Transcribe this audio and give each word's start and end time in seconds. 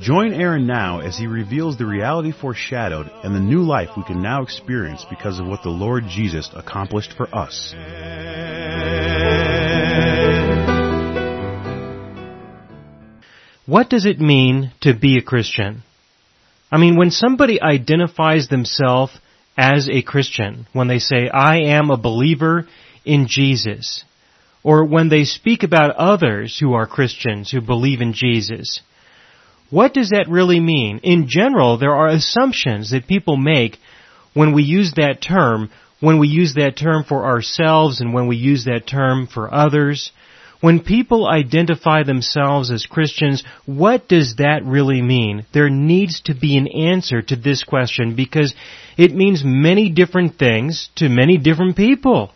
Join 0.00 0.34
Aaron 0.34 0.66
now 0.66 1.00
as 1.00 1.16
he 1.16 1.26
reveals 1.26 1.78
the 1.78 1.86
reality 1.86 2.30
foreshadowed 2.30 3.10
and 3.24 3.34
the 3.34 3.40
new 3.40 3.62
life 3.62 3.88
we 3.96 4.04
can 4.04 4.22
now 4.22 4.42
experience 4.42 5.06
because 5.08 5.40
of 5.40 5.46
what 5.46 5.62
the 5.62 5.70
Lord 5.70 6.04
Jesus 6.06 6.50
accomplished 6.54 7.14
for 7.16 7.34
us. 7.34 7.74
What 13.64 13.88
does 13.88 14.04
it 14.04 14.20
mean 14.20 14.70
to 14.82 14.94
be 14.94 15.16
a 15.16 15.22
Christian? 15.22 15.82
I 16.70 16.76
mean, 16.76 16.96
when 16.96 17.10
somebody 17.10 17.60
identifies 17.62 18.48
themselves 18.48 19.18
as 19.56 19.88
a 19.88 20.02
Christian, 20.02 20.66
when 20.74 20.88
they 20.88 20.98
say, 20.98 21.28
I 21.32 21.60
am 21.70 21.90
a 21.90 21.96
believer 21.96 22.68
in 23.06 23.26
Jesus, 23.28 24.04
or 24.62 24.84
when 24.84 25.08
they 25.08 25.24
speak 25.24 25.62
about 25.62 25.96
others 25.96 26.58
who 26.60 26.74
are 26.74 26.86
Christians 26.86 27.50
who 27.50 27.62
believe 27.62 28.02
in 28.02 28.12
Jesus, 28.12 28.82
what 29.70 29.94
does 29.94 30.10
that 30.10 30.28
really 30.28 30.60
mean? 30.60 31.00
In 31.02 31.26
general, 31.28 31.78
there 31.78 31.94
are 31.94 32.08
assumptions 32.08 32.90
that 32.90 33.06
people 33.06 33.36
make 33.36 33.78
when 34.34 34.52
we 34.52 34.62
use 34.62 34.92
that 34.96 35.20
term, 35.20 35.70
when 36.00 36.18
we 36.18 36.28
use 36.28 36.54
that 36.54 36.76
term 36.76 37.04
for 37.04 37.24
ourselves 37.24 38.00
and 38.00 38.12
when 38.12 38.26
we 38.26 38.36
use 38.36 38.64
that 38.66 38.86
term 38.86 39.26
for 39.26 39.52
others. 39.52 40.12
When 40.60 40.80
people 40.80 41.28
identify 41.28 42.02
themselves 42.02 42.70
as 42.70 42.86
Christians, 42.86 43.44
what 43.66 44.08
does 44.08 44.36
that 44.36 44.64
really 44.64 45.02
mean? 45.02 45.44
There 45.52 45.68
needs 45.68 46.22
to 46.22 46.34
be 46.34 46.56
an 46.56 46.66
answer 46.66 47.20
to 47.22 47.36
this 47.36 47.62
question 47.62 48.16
because 48.16 48.54
it 48.96 49.14
means 49.14 49.42
many 49.44 49.90
different 49.90 50.38
things 50.38 50.88
to 50.96 51.08
many 51.08 51.36
different 51.36 51.76
people. 51.76 52.30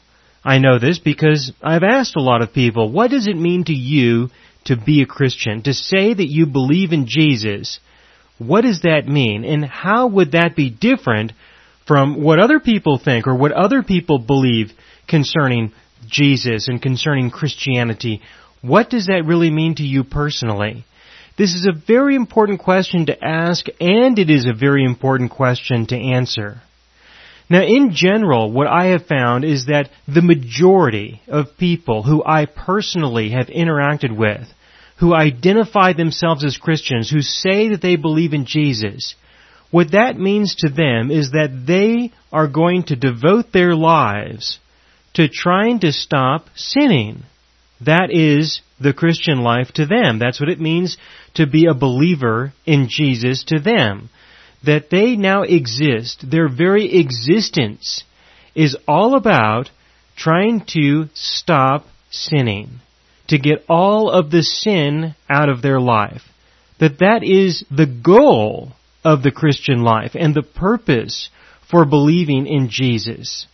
I 0.44 0.58
know 0.58 0.78
this 0.78 0.98
because 0.98 1.52
I've 1.62 1.82
asked 1.82 2.16
a 2.16 2.22
lot 2.22 2.42
of 2.42 2.52
people, 2.52 2.90
what 2.90 3.10
does 3.10 3.26
it 3.26 3.36
mean 3.36 3.64
to 3.64 3.74
you 3.74 4.30
to 4.64 4.76
be 4.76 5.02
a 5.02 5.06
Christian? 5.06 5.62
To 5.62 5.74
say 5.74 6.14
that 6.14 6.28
you 6.28 6.46
believe 6.46 6.92
in 6.92 7.06
Jesus, 7.08 7.80
what 8.38 8.62
does 8.62 8.82
that 8.82 9.06
mean? 9.06 9.44
And 9.44 9.64
how 9.64 10.06
would 10.08 10.32
that 10.32 10.56
be 10.56 10.70
different 10.70 11.32
from 11.86 12.22
what 12.22 12.38
other 12.38 12.60
people 12.60 12.98
think 12.98 13.26
or 13.26 13.34
what 13.34 13.52
other 13.52 13.82
people 13.82 14.18
believe 14.18 14.72
concerning 15.08 15.72
Jesus 16.06 16.68
and 16.68 16.80
concerning 16.80 17.30
Christianity? 17.30 18.22
What 18.62 18.90
does 18.90 19.06
that 19.06 19.24
really 19.26 19.50
mean 19.50 19.74
to 19.76 19.82
you 19.82 20.04
personally? 20.04 20.84
This 21.36 21.54
is 21.54 21.66
a 21.66 21.72
very 21.86 22.16
important 22.16 22.60
question 22.60 23.06
to 23.06 23.24
ask 23.24 23.66
and 23.80 24.18
it 24.18 24.30
is 24.30 24.46
a 24.46 24.52
very 24.52 24.84
important 24.84 25.30
question 25.30 25.86
to 25.86 25.96
answer. 25.96 26.60
Now 27.50 27.64
in 27.64 27.90
general, 27.92 28.52
what 28.52 28.68
I 28.68 28.86
have 28.86 29.06
found 29.06 29.44
is 29.44 29.66
that 29.66 29.90
the 30.06 30.22
majority 30.22 31.20
of 31.26 31.58
people 31.58 32.04
who 32.04 32.22
I 32.24 32.46
personally 32.46 33.30
have 33.30 33.48
interacted 33.48 34.16
with, 34.16 34.46
who 35.00 35.12
identify 35.12 35.92
themselves 35.92 36.44
as 36.44 36.56
Christians, 36.56 37.10
who 37.10 37.22
say 37.22 37.70
that 37.70 37.82
they 37.82 37.96
believe 37.96 38.34
in 38.34 38.46
Jesus, 38.46 39.16
what 39.72 39.92
that 39.92 40.16
means 40.16 40.54
to 40.56 40.68
them 40.68 41.10
is 41.10 41.32
that 41.32 41.64
they 41.66 42.12
are 42.32 42.46
going 42.46 42.84
to 42.84 42.96
devote 42.96 43.52
their 43.52 43.74
lives 43.74 44.60
to 45.14 45.28
trying 45.28 45.80
to 45.80 45.92
stop 45.92 46.46
sinning. 46.54 47.24
That 47.84 48.10
is 48.12 48.60
the 48.78 48.92
Christian 48.92 49.42
life 49.42 49.72
to 49.74 49.86
them. 49.86 50.20
That's 50.20 50.38
what 50.38 50.50
it 50.50 50.60
means 50.60 50.96
to 51.34 51.48
be 51.48 51.66
a 51.66 51.74
believer 51.74 52.52
in 52.64 52.86
Jesus 52.88 53.42
to 53.48 53.58
them 53.58 54.08
that 54.64 54.90
they 54.90 55.16
now 55.16 55.42
exist, 55.42 56.24
their 56.30 56.48
very 56.48 56.98
existence 56.98 58.04
is 58.54 58.76
all 58.86 59.14
about 59.14 59.70
trying 60.16 60.64
to 60.66 61.08
stop 61.14 61.86
sinning, 62.10 62.80
to 63.28 63.38
get 63.38 63.64
all 63.68 64.10
of 64.10 64.30
the 64.30 64.42
sin 64.42 65.14
out 65.28 65.48
of 65.48 65.62
their 65.62 65.80
life. 65.80 66.22
That 66.78 66.98
that 66.98 67.22
is 67.22 67.64
the 67.70 67.86
goal 67.86 68.72
of 69.04 69.22
the 69.22 69.30
Christian 69.30 69.82
life 69.82 70.12
and 70.14 70.34
the 70.34 70.42
purpose 70.42 71.30
for 71.70 71.84
believing 71.84 72.46
in 72.46 72.68
Jesus. 72.70 73.46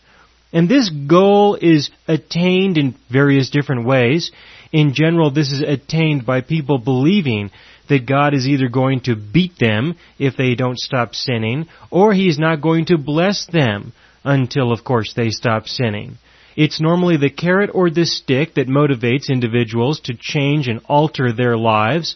And 0.51 0.67
this 0.69 0.89
goal 0.89 1.57
is 1.61 1.89
attained 2.07 2.77
in 2.77 2.95
various 3.11 3.49
different 3.49 3.85
ways. 3.85 4.31
In 4.71 4.93
general, 4.93 5.31
this 5.31 5.51
is 5.51 5.61
attained 5.61 6.25
by 6.25 6.41
people 6.41 6.79
believing 6.79 7.51
that 7.89 8.05
God 8.05 8.33
is 8.33 8.47
either 8.47 8.67
going 8.67 9.01
to 9.01 9.15
beat 9.15 9.57
them 9.59 9.95
if 10.19 10.35
they 10.37 10.55
don't 10.55 10.77
stop 10.77 11.15
sinning, 11.15 11.67
or 11.89 12.13
He's 12.13 12.39
not 12.39 12.61
going 12.61 12.85
to 12.85 12.97
bless 12.97 13.45
them 13.45 13.93
until, 14.23 14.71
of 14.71 14.83
course, 14.83 15.13
they 15.15 15.29
stop 15.29 15.67
sinning. 15.67 16.17
It's 16.55 16.81
normally 16.81 17.17
the 17.17 17.29
carrot 17.29 17.69
or 17.73 17.89
the 17.89 18.05
stick 18.05 18.55
that 18.55 18.67
motivates 18.67 19.29
individuals 19.29 19.99
to 20.05 20.17
change 20.19 20.67
and 20.67 20.81
alter 20.89 21.31
their 21.31 21.55
lives, 21.55 22.15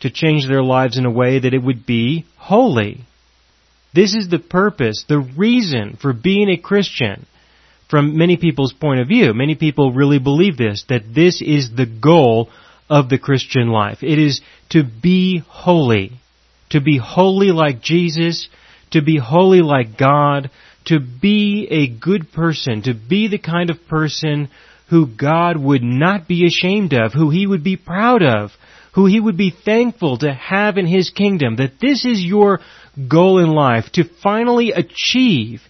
to 0.00 0.10
change 0.10 0.48
their 0.48 0.62
lives 0.62 0.98
in 0.98 1.06
a 1.06 1.10
way 1.10 1.38
that 1.38 1.54
it 1.54 1.62
would 1.62 1.86
be 1.86 2.26
holy. 2.36 3.04
This 3.94 4.14
is 4.14 4.28
the 4.28 4.40
purpose, 4.40 5.04
the 5.08 5.20
reason 5.20 5.96
for 6.00 6.12
being 6.12 6.50
a 6.50 6.58
Christian 6.58 7.26
from 7.88 8.18
many 8.18 8.36
people's 8.36 8.72
point 8.72 9.00
of 9.00 9.08
view. 9.08 9.32
Many 9.32 9.54
people 9.54 9.92
really 9.92 10.18
believe 10.18 10.56
this, 10.56 10.84
that 10.88 11.14
this 11.14 11.40
is 11.40 11.70
the 11.74 11.86
goal 11.86 12.50
of 12.88 13.08
the 13.08 13.18
Christian 13.18 13.68
life. 13.68 14.02
It 14.02 14.18
is 14.18 14.40
to 14.70 14.82
be 14.84 15.42
holy. 15.46 16.12
To 16.70 16.80
be 16.80 16.98
holy 16.98 17.50
like 17.50 17.80
Jesus, 17.80 18.48
to 18.90 19.02
be 19.02 19.18
holy 19.18 19.62
like 19.62 19.96
God, 19.96 20.50
to 20.86 21.00
be 21.00 21.66
a 21.70 21.86
good 21.88 22.32
person, 22.32 22.82
to 22.82 22.94
be 22.94 23.28
the 23.28 23.38
kind 23.38 23.70
of 23.70 23.88
person 23.88 24.48
who 24.90 25.06
God 25.06 25.56
would 25.56 25.82
not 25.82 26.28
be 26.28 26.46
ashamed 26.46 26.92
of, 26.94 27.12
who 27.12 27.30
He 27.30 27.46
would 27.46 27.62
be 27.62 27.76
proud 27.76 28.22
of, 28.22 28.50
who 28.94 29.06
He 29.06 29.20
would 29.20 29.36
be 29.36 29.50
thankful 29.50 30.18
to 30.18 30.32
have 30.32 30.78
in 30.78 30.86
His 30.86 31.10
kingdom, 31.10 31.56
that 31.56 31.80
this 31.80 32.04
is 32.04 32.22
your 32.22 32.60
goal 33.08 33.38
in 33.38 33.50
life, 33.50 33.84
to 33.92 34.04
finally 34.22 34.72
achieve 34.72 35.62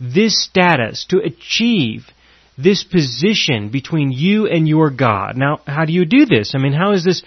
this 0.00 0.42
status, 0.44 1.06
to 1.10 1.18
achieve 1.18 2.06
this 2.58 2.82
position 2.82 3.70
between 3.70 4.10
you 4.10 4.48
and 4.48 4.68
your 4.68 4.90
God. 4.90 5.36
Now, 5.36 5.60
how 5.66 5.84
do 5.84 5.92
you 5.92 6.04
do 6.04 6.26
this? 6.26 6.52
I 6.54 6.58
mean, 6.58 6.72
how 6.72 6.92
is 6.92 7.04
this 7.04 7.22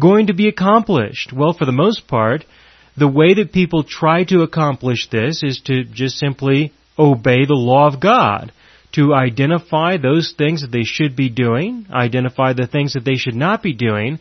going 0.00 0.28
to 0.28 0.34
be 0.34 0.46
accomplished? 0.46 1.32
Well, 1.32 1.52
for 1.52 1.64
the 1.64 1.72
most 1.72 2.06
part, 2.06 2.44
the 2.96 3.08
way 3.08 3.34
that 3.34 3.52
people 3.52 3.82
try 3.82 4.24
to 4.24 4.42
accomplish 4.42 5.08
this 5.10 5.42
is 5.42 5.60
to 5.66 5.84
just 5.84 6.16
simply 6.18 6.72
obey 6.98 7.44
the 7.44 7.54
law 7.54 7.88
of 7.88 8.00
God. 8.00 8.52
To 8.92 9.12
identify 9.12 9.98
those 9.98 10.32
things 10.38 10.62
that 10.62 10.70
they 10.70 10.84
should 10.84 11.16
be 11.16 11.28
doing, 11.28 11.86
identify 11.92 12.54
the 12.54 12.66
things 12.66 12.94
that 12.94 13.04
they 13.04 13.16
should 13.16 13.34
not 13.34 13.62
be 13.62 13.74
doing, 13.74 14.20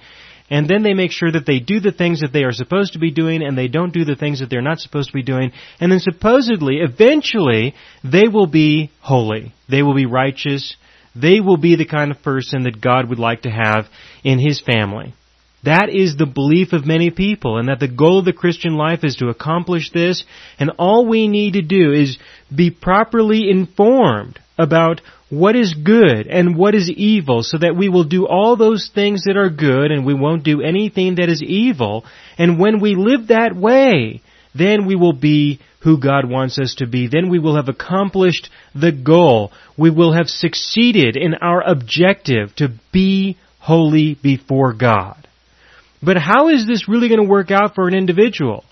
and 0.50 0.70
then 0.70 0.84
they 0.84 0.94
make 0.94 1.12
sure 1.12 1.32
that 1.32 1.46
they 1.48 1.60
do 1.60 1.80
the 1.80 1.92
things 1.92 2.22
that 2.22 2.32
they 2.32 2.44
are 2.44 2.52
supposed 2.52 2.94
to 2.94 3.00
be 3.00 3.12
doing 3.12 3.42
and 3.42 3.58
they 3.58 3.68
don't 3.68 3.94
do 3.94 4.06
the 4.06 4.16
things 4.16 4.40
that 4.40 4.50
they're 4.50 4.62
not 4.62 4.80
supposed 4.80 5.10
to 5.10 5.16
be 5.16 5.24
doing. 5.24 5.52
And 5.80 5.92
then 5.92 6.00
supposedly, 6.00 6.78
eventually, 6.82 7.74
they 8.04 8.28
will 8.32 8.46
be 8.46 8.92
holy. 9.00 9.54
They 9.70 9.82
will 9.82 9.96
be 9.96 10.06
righteous. 10.06 10.76
They 11.16 11.40
will 11.40 11.58
be 11.58 11.76
the 11.76 11.88
kind 11.88 12.12
of 12.12 12.22
person 12.22 12.64
that 12.64 12.80
God 12.80 13.10
would 13.10 13.20
like 13.20 13.44
to 13.44 13.50
have 13.50 13.88
in 14.24 14.38
His 14.38 14.62
family. 14.62 15.16
That 15.64 15.90
is 15.90 16.16
the 16.16 16.28
belief 16.28 16.74
of 16.74 16.86
many 16.86 17.10
people 17.10 17.58
and 17.58 17.70
that 17.70 17.80
the 17.80 17.88
goal 17.88 18.20
of 18.20 18.26
the 18.26 18.34
Christian 18.34 18.76
life 18.76 19.04
is 19.04 19.16
to 19.16 19.30
accomplish 19.30 19.92
this 19.92 20.24
and 20.60 20.70
all 20.78 21.08
we 21.08 21.28
need 21.28 21.54
to 21.54 21.64
do 21.64 21.92
is 21.92 22.20
be 22.56 22.70
properly 22.70 23.50
informed 23.50 24.40
about 24.58 25.02
what 25.30 25.56
is 25.56 25.74
good 25.74 26.28
and 26.28 26.56
what 26.56 26.76
is 26.76 26.90
evil 26.90 27.44
so 27.44 27.58
that 27.58 27.76
we 27.76 27.90
will 27.90 28.04
do 28.04 28.26
all 28.28 28.56
those 28.56 28.90
things 28.94 29.24
that 29.24 29.38
are 29.38 29.50
good 29.50 29.92
and 29.92 30.06
we 30.06 30.14
won't 30.14 30.44
do 30.44 30.62
anything 30.62 31.16
that 31.16 31.30
is 31.30 31.44
evil. 31.44 32.06
And 32.38 32.60
when 32.60 32.80
we 32.80 32.96
live 32.96 33.28
that 33.28 33.56
way, 33.56 34.22
then 34.54 34.86
we 34.86 34.96
will 34.96 35.14
be 35.14 35.60
who 35.82 36.00
God 36.00 36.30
wants 36.30 36.58
us 36.58 36.76
to 36.76 36.88
be. 36.88 37.08
Then 37.08 37.30
we 37.30 37.40
will 37.40 37.58
have 37.58 37.68
accomplished 37.68 38.50
the 38.74 38.92
goal. 38.92 39.52
We 39.78 39.90
will 39.90 40.14
have 40.14 40.28
succeeded 40.28 41.18
in 41.18 41.36
our 41.36 41.62
objective 41.62 42.56
to 42.56 42.70
be 42.92 43.38
holy 43.60 44.16
before 44.16 44.74
God. 44.74 45.28
But 46.02 46.18
how 46.18 46.50
is 46.50 46.66
this 46.68 46.88
really 46.88 47.10
going 47.10 47.22
to 47.22 47.30
work 47.30 47.52
out 47.52 47.76
for 47.76 47.88
an 47.88 47.94
individual? 47.94 48.64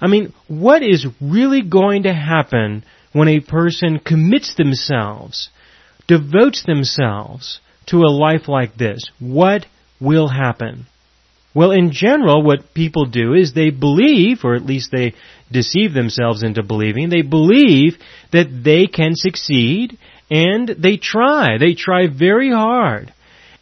I 0.00 0.08
mean, 0.08 0.34
what 0.48 0.82
is 0.82 1.06
really 1.20 1.62
going 1.62 2.04
to 2.04 2.12
happen 2.12 2.84
when 3.12 3.28
a 3.28 3.40
person 3.40 3.98
commits 3.98 4.54
themselves 4.54 5.50
devotes 6.08 6.64
themselves 6.64 7.60
to 7.86 7.98
a 7.98 8.10
life 8.10 8.48
like 8.48 8.76
this, 8.76 9.10
what 9.18 9.66
will 10.00 10.28
happen? 10.28 10.86
Well, 11.54 11.70
in 11.70 11.90
general, 11.92 12.42
what 12.42 12.74
people 12.74 13.04
do 13.04 13.34
is 13.34 13.52
they 13.52 13.70
believe, 13.70 14.38
or 14.42 14.54
at 14.54 14.64
least 14.64 14.90
they 14.90 15.14
deceive 15.50 15.92
themselves 15.92 16.42
into 16.42 16.62
believing, 16.62 17.10
they 17.10 17.22
believe 17.22 17.98
that 18.32 18.62
they 18.64 18.86
can 18.86 19.14
succeed, 19.14 19.98
and 20.30 20.68
they 20.68 20.96
try. 20.96 21.58
They 21.58 21.74
try 21.74 22.06
very 22.06 22.50
hard. 22.50 23.12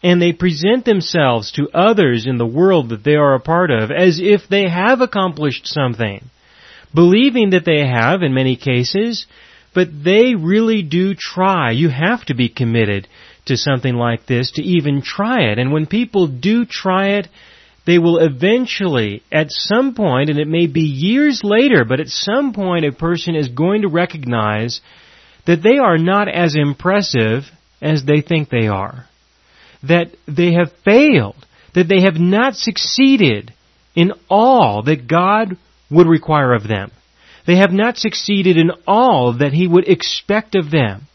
And 0.02 0.22
they 0.22 0.32
present 0.32 0.84
themselves 0.84 1.50
to 1.52 1.68
others 1.74 2.26
in 2.26 2.38
the 2.38 2.46
world 2.46 2.90
that 2.90 3.04
they 3.04 3.16
are 3.16 3.34
a 3.34 3.40
part 3.40 3.70
of 3.70 3.90
as 3.90 4.18
if 4.22 4.42
they 4.48 4.68
have 4.68 5.00
accomplished 5.00 5.66
something. 5.66 6.24
Believing 6.94 7.50
that 7.50 7.64
they 7.64 7.86
have 7.86 8.22
in 8.22 8.34
many 8.34 8.56
cases, 8.56 9.26
but 9.74 9.88
they 10.04 10.34
really 10.34 10.82
do 10.82 11.14
try. 11.14 11.70
You 11.70 11.88
have 11.88 12.24
to 12.26 12.34
be 12.34 12.48
committed 12.48 13.06
to 13.46 13.56
something 13.56 13.94
like 13.94 14.26
this 14.26 14.52
to 14.52 14.62
even 14.62 15.02
try 15.02 15.50
it. 15.50 15.58
And 15.58 15.72
when 15.72 15.86
people 15.86 16.26
do 16.26 16.64
try 16.64 17.18
it, 17.18 17.28
they 17.86 17.98
will 17.98 18.18
eventually, 18.18 19.22
at 19.32 19.50
some 19.50 19.94
point, 19.94 20.30
and 20.30 20.38
it 20.38 20.48
may 20.48 20.66
be 20.66 20.82
years 20.82 21.40
later, 21.42 21.84
but 21.84 22.00
at 22.00 22.08
some 22.08 22.52
point 22.52 22.84
a 22.84 22.92
person 22.92 23.34
is 23.34 23.48
going 23.48 23.82
to 23.82 23.88
recognize 23.88 24.80
that 25.46 25.62
they 25.62 25.78
are 25.78 25.98
not 25.98 26.28
as 26.28 26.54
impressive 26.56 27.44
as 27.80 28.04
they 28.04 28.20
think 28.20 28.48
they 28.48 28.66
are. 28.66 29.06
That 29.82 30.08
they 30.28 30.52
have 30.52 30.72
failed. 30.84 31.46
That 31.74 31.88
they 31.88 32.02
have 32.02 32.20
not 32.20 32.54
succeeded 32.54 33.54
in 33.94 34.12
all 34.28 34.82
that 34.82 35.06
God 35.08 35.56
would 35.90 36.06
require 36.06 36.54
of 36.54 36.66
them. 36.66 36.90
They 37.46 37.56
have 37.56 37.72
not 37.72 37.96
succeeded 37.96 38.56
in 38.56 38.70
all 38.86 39.38
that 39.38 39.52
He 39.52 39.66
would 39.66 39.88
expect 39.88 40.54
of 40.54 40.70
them. 40.70 41.06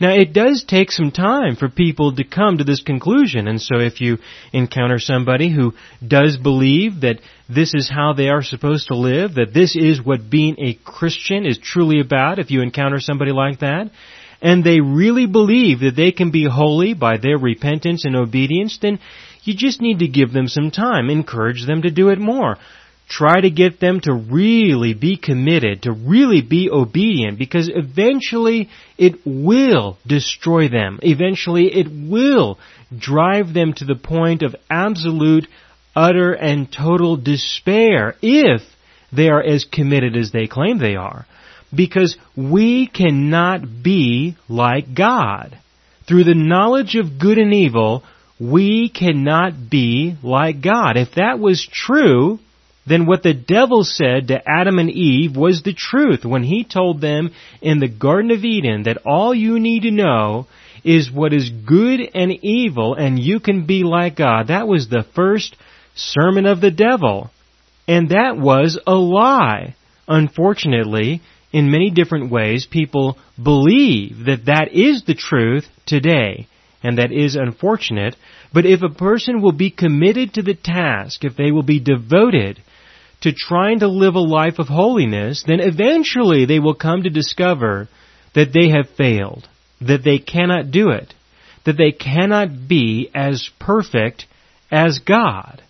Now 0.00 0.10
it 0.10 0.32
does 0.32 0.64
take 0.64 0.90
some 0.90 1.12
time 1.12 1.54
for 1.54 1.68
people 1.68 2.16
to 2.16 2.24
come 2.24 2.58
to 2.58 2.64
this 2.64 2.82
conclusion, 2.82 3.46
and 3.46 3.62
so 3.62 3.78
if 3.78 4.00
you 4.00 4.18
encounter 4.52 4.98
somebody 4.98 5.48
who 5.48 5.74
does 6.04 6.36
believe 6.36 7.02
that 7.02 7.20
this 7.48 7.72
is 7.72 7.88
how 7.88 8.12
they 8.12 8.28
are 8.28 8.42
supposed 8.42 8.88
to 8.88 8.96
live, 8.96 9.34
that 9.34 9.54
this 9.54 9.76
is 9.76 10.04
what 10.04 10.28
being 10.28 10.56
a 10.58 10.76
Christian 10.84 11.46
is 11.46 11.56
truly 11.56 12.00
about, 12.00 12.40
if 12.40 12.50
you 12.50 12.62
encounter 12.62 12.98
somebody 12.98 13.30
like 13.30 13.60
that, 13.60 13.92
and 14.40 14.64
they 14.64 14.80
really 14.80 15.26
believe 15.26 15.80
that 15.80 15.94
they 15.94 16.10
can 16.10 16.32
be 16.32 16.48
holy 16.50 16.94
by 16.94 17.18
their 17.18 17.38
repentance 17.38 18.04
and 18.04 18.16
obedience, 18.16 18.78
then 18.82 18.98
you 19.44 19.54
just 19.54 19.80
need 19.80 20.00
to 20.00 20.08
give 20.08 20.32
them 20.32 20.48
some 20.48 20.72
time, 20.72 21.10
encourage 21.10 21.64
them 21.64 21.82
to 21.82 21.90
do 21.92 22.08
it 22.08 22.18
more. 22.18 22.56
Try 23.08 23.40
to 23.42 23.50
get 23.50 23.78
them 23.78 24.00
to 24.00 24.12
really 24.14 24.94
be 24.94 25.16
committed, 25.16 25.82
to 25.82 25.92
really 25.92 26.40
be 26.40 26.70
obedient, 26.70 27.38
because 27.38 27.70
eventually 27.72 28.70
it 28.96 29.20
will 29.26 29.98
destroy 30.06 30.68
them. 30.68 30.98
Eventually 31.02 31.66
it 31.66 31.88
will 31.90 32.58
drive 32.96 33.52
them 33.52 33.74
to 33.74 33.84
the 33.84 33.96
point 33.96 34.42
of 34.42 34.56
absolute, 34.70 35.46
utter, 35.94 36.32
and 36.32 36.72
total 36.72 37.16
despair 37.16 38.14
if 38.22 38.62
they 39.12 39.28
are 39.28 39.42
as 39.42 39.64
committed 39.64 40.16
as 40.16 40.32
they 40.32 40.46
claim 40.46 40.78
they 40.78 40.96
are. 40.96 41.26
Because 41.74 42.16
we 42.36 42.86
cannot 42.86 43.82
be 43.82 44.36
like 44.48 44.94
God. 44.94 45.58
Through 46.08 46.24
the 46.24 46.34
knowledge 46.34 46.96
of 46.96 47.18
good 47.18 47.38
and 47.38 47.52
evil, 47.52 48.04
we 48.40 48.88
cannot 48.88 49.70
be 49.70 50.16
like 50.22 50.62
God. 50.62 50.96
If 50.96 51.14
that 51.16 51.38
was 51.38 51.66
true, 51.70 52.38
then 52.84 53.06
what 53.06 53.22
the 53.22 53.34
devil 53.34 53.84
said 53.84 54.28
to 54.28 54.42
Adam 54.48 54.78
and 54.78 54.90
Eve 54.90 55.36
was 55.36 55.62
the 55.62 55.72
truth 55.72 56.24
when 56.24 56.42
he 56.42 56.64
told 56.64 57.00
them 57.00 57.30
in 57.60 57.78
the 57.78 57.88
Garden 57.88 58.32
of 58.32 58.44
Eden 58.44 58.84
that 58.84 59.06
all 59.06 59.32
you 59.32 59.60
need 59.60 59.82
to 59.82 59.90
know 59.92 60.46
is 60.82 61.10
what 61.10 61.32
is 61.32 61.48
good 61.50 62.00
and 62.12 62.32
evil 62.42 62.94
and 62.94 63.18
you 63.18 63.38
can 63.38 63.66
be 63.66 63.84
like 63.84 64.16
God. 64.16 64.48
That 64.48 64.66
was 64.66 64.88
the 64.88 65.06
first 65.14 65.56
sermon 65.94 66.44
of 66.44 66.60
the 66.60 66.72
devil. 66.72 67.30
And 67.86 68.08
that 68.08 68.36
was 68.36 68.78
a 68.84 68.94
lie. 68.94 69.76
Unfortunately, 70.08 71.20
in 71.52 71.70
many 71.70 71.90
different 71.90 72.32
ways, 72.32 72.66
people 72.66 73.16
believe 73.40 74.24
that 74.26 74.46
that 74.46 74.72
is 74.72 75.04
the 75.04 75.14
truth 75.14 75.66
today. 75.86 76.48
And 76.82 76.98
that 76.98 77.12
is 77.12 77.36
unfortunate. 77.36 78.16
But 78.52 78.66
if 78.66 78.82
a 78.82 78.88
person 78.88 79.40
will 79.40 79.52
be 79.52 79.70
committed 79.70 80.34
to 80.34 80.42
the 80.42 80.54
task, 80.54 81.24
if 81.24 81.36
they 81.36 81.52
will 81.52 81.62
be 81.62 81.78
devoted 81.78 82.60
to 83.22 83.32
trying 83.32 83.80
to 83.80 83.88
live 83.88 84.14
a 84.14 84.20
life 84.20 84.58
of 84.58 84.68
holiness, 84.68 85.44
then 85.46 85.60
eventually 85.60 86.44
they 86.44 86.58
will 86.58 86.74
come 86.74 87.02
to 87.02 87.10
discover 87.10 87.88
that 88.34 88.52
they 88.52 88.68
have 88.70 88.96
failed, 88.96 89.48
that 89.80 90.04
they 90.04 90.18
cannot 90.18 90.70
do 90.70 90.90
it, 90.90 91.14
that 91.64 91.76
they 91.76 91.92
cannot 91.92 92.68
be 92.68 93.10
as 93.14 93.48
perfect 93.58 94.26
as 94.70 94.98
God. 94.98 95.62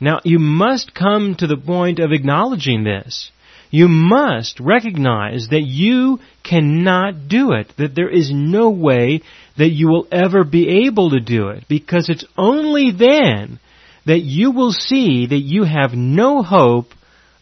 Now, 0.00 0.18
you 0.24 0.38
must 0.38 0.94
come 0.94 1.36
to 1.36 1.46
the 1.46 1.56
point 1.56 2.00
of 2.00 2.10
acknowledging 2.10 2.82
this. 2.82 3.30
You 3.70 3.88
must 3.88 4.58
recognize 4.58 5.48
that 5.50 5.62
you 5.62 6.18
cannot 6.42 7.28
do 7.28 7.52
it, 7.52 7.72
that 7.78 7.94
there 7.94 8.10
is 8.10 8.30
no 8.32 8.70
way 8.70 9.22
that 9.56 9.70
you 9.70 9.88
will 9.88 10.08
ever 10.10 10.44
be 10.44 10.86
able 10.86 11.10
to 11.10 11.20
do 11.20 11.48
it, 11.48 11.64
because 11.68 12.08
it's 12.08 12.24
only 12.36 12.90
then 12.90 13.60
that 14.04 14.20
you 14.20 14.50
will 14.50 14.72
see 14.72 15.26
that 15.26 15.36
you 15.36 15.64
have 15.64 15.92
no 15.92 16.42
hope 16.42 16.88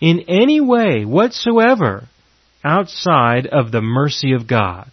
in 0.00 0.24
any 0.28 0.60
way 0.60 1.04
whatsoever 1.04 2.08
outside 2.64 3.46
of 3.46 3.72
the 3.72 3.80
mercy 3.80 4.32
of 4.32 4.46
God. 4.46 4.90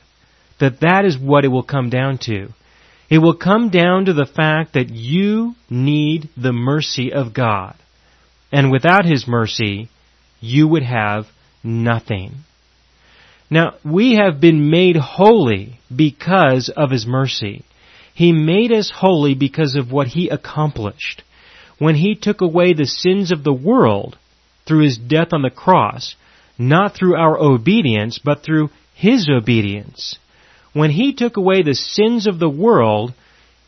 That 0.59 0.79
that 0.81 1.05
is 1.05 1.17
what 1.17 1.45
it 1.45 1.49
will 1.49 1.63
come 1.63 1.89
down 1.89 2.17
to. 2.23 2.49
It 3.09 3.19
will 3.19 3.35
come 3.35 3.69
down 3.69 4.05
to 4.05 4.13
the 4.13 4.25
fact 4.25 4.73
that 4.73 4.89
you 4.89 5.55
need 5.69 6.29
the 6.35 6.53
mercy 6.53 7.13
of 7.13 7.33
God. 7.33 7.75
And 8.51 8.71
without 8.71 9.05
His 9.05 9.27
mercy, 9.27 9.89
you 10.39 10.67
would 10.67 10.83
have 10.83 11.25
nothing. 11.63 12.35
Now, 13.49 13.75
we 13.83 14.15
have 14.15 14.41
been 14.41 14.69
made 14.69 14.97
holy 14.97 15.79
because 15.93 16.69
of 16.75 16.91
His 16.91 17.05
mercy. 17.07 17.63
He 18.13 18.31
made 18.33 18.71
us 18.71 18.91
holy 18.93 19.35
because 19.35 19.75
of 19.75 19.91
what 19.91 20.07
He 20.07 20.27
accomplished 20.29 21.23
when 21.79 21.95
he 21.95 22.15
took 22.15 22.41
away 22.41 22.73
the 22.73 22.85
sins 22.85 23.31
of 23.31 23.43
the 23.43 23.53
world 23.53 24.17
through 24.65 24.83
his 24.83 24.97
death 24.97 25.29
on 25.31 25.41
the 25.41 25.49
cross, 25.49 26.15
not 26.57 26.95
through 26.95 27.15
our 27.15 27.37
obedience, 27.37 28.19
but 28.23 28.43
through 28.43 28.69
his 28.95 29.29
obedience. 29.29 30.17
When 30.73 30.91
he 30.91 31.13
took 31.13 31.37
away 31.37 31.61
the 31.61 31.75
sins 31.75 32.27
of 32.27 32.39
the 32.39 32.49
world, 32.49 33.13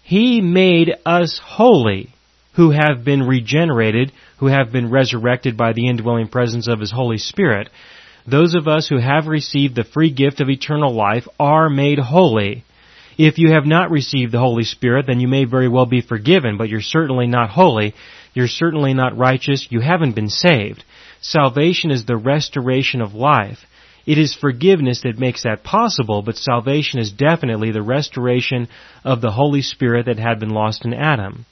he 0.04 0.42
made 0.42 0.94
us 1.06 1.40
holy, 1.44 2.10
who 2.54 2.72
have 2.72 3.06
been 3.06 3.24
regenerated, 3.24 4.12
who 4.38 4.48
have 4.48 4.72
been 4.72 4.90
resurrected 4.90 5.56
by 5.56 5.74
the 5.74 5.88
indwelling 5.88 6.28
presence 6.28 6.68
of 6.68 6.80
his 6.80 6.92
Holy 6.92 7.18
Spirit. 7.18 7.70
Those 8.28 8.54
of 8.56 8.68
us 8.68 8.88
who 8.88 8.98
have 8.98 9.28
received 9.28 9.76
the 9.76 9.84
free 9.84 10.12
gift 10.12 10.42
of 10.42 10.50
eternal 10.50 10.94
life 10.94 11.28
are 11.40 11.70
made 11.70 12.00
holy. 12.00 12.64
If 13.20 13.38
you 13.38 13.52
have 13.52 13.66
not 13.66 13.92
received 13.92 14.32
the 14.32 14.40
Holy 14.40 14.64
Spirit, 14.64 15.08
then 15.08 15.20
you 15.20 15.28
may 15.28 15.44
very 15.44 15.68
well 15.68 15.86
be 15.86 16.00
forgiven, 16.00 16.56
but 16.56 16.70
you're 16.70 16.80
certainly 16.80 17.28
not 17.28 17.50
holy. 17.50 17.94
You're 18.34 18.48
certainly 18.48 18.94
not 18.94 19.18
righteous. 19.18 19.68
You 19.70 19.82
haven't 19.82 20.16
been 20.16 20.30
saved. 20.30 20.86
Salvation 21.20 21.92
is 21.92 22.06
the 22.06 22.16
restoration 22.16 23.02
of 23.02 23.14
life. 23.14 23.58
It 24.06 24.18
is 24.18 24.34
forgiveness 24.34 25.02
that 25.02 25.20
makes 25.20 25.44
that 25.44 25.66
possible, 25.66 26.22
but 26.22 26.38
salvation 26.38 27.02
is 27.02 27.12
definitely 27.12 27.72
the 27.74 27.82
restoration 27.82 28.70
of 29.04 29.20
the 29.20 29.32
Holy 29.32 29.64
Spirit 29.64 30.06
that 30.06 30.18
had 30.18 30.40
been 30.40 30.52
lost 30.52 30.86
in 30.86 30.94
Adam. 30.94 31.46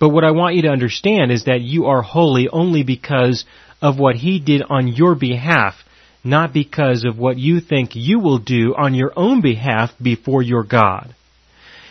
But 0.00 0.08
what 0.08 0.24
I 0.24 0.32
want 0.32 0.56
you 0.56 0.62
to 0.62 0.72
understand 0.72 1.30
is 1.30 1.44
that 1.44 1.60
you 1.60 1.86
are 1.86 2.02
holy 2.02 2.48
only 2.48 2.82
because 2.82 3.44
of 3.80 4.00
what 4.00 4.16
He 4.16 4.40
did 4.40 4.64
on 4.68 4.88
your 4.88 5.14
behalf 5.14 5.76
not 6.24 6.52
because 6.52 7.04
of 7.04 7.18
what 7.18 7.38
you 7.38 7.60
think 7.60 7.90
you 7.94 8.18
will 8.20 8.38
do 8.38 8.74
on 8.76 8.94
your 8.94 9.12
own 9.16 9.40
behalf 9.40 9.90
before 10.00 10.42
your 10.42 10.64
God. 10.64 11.14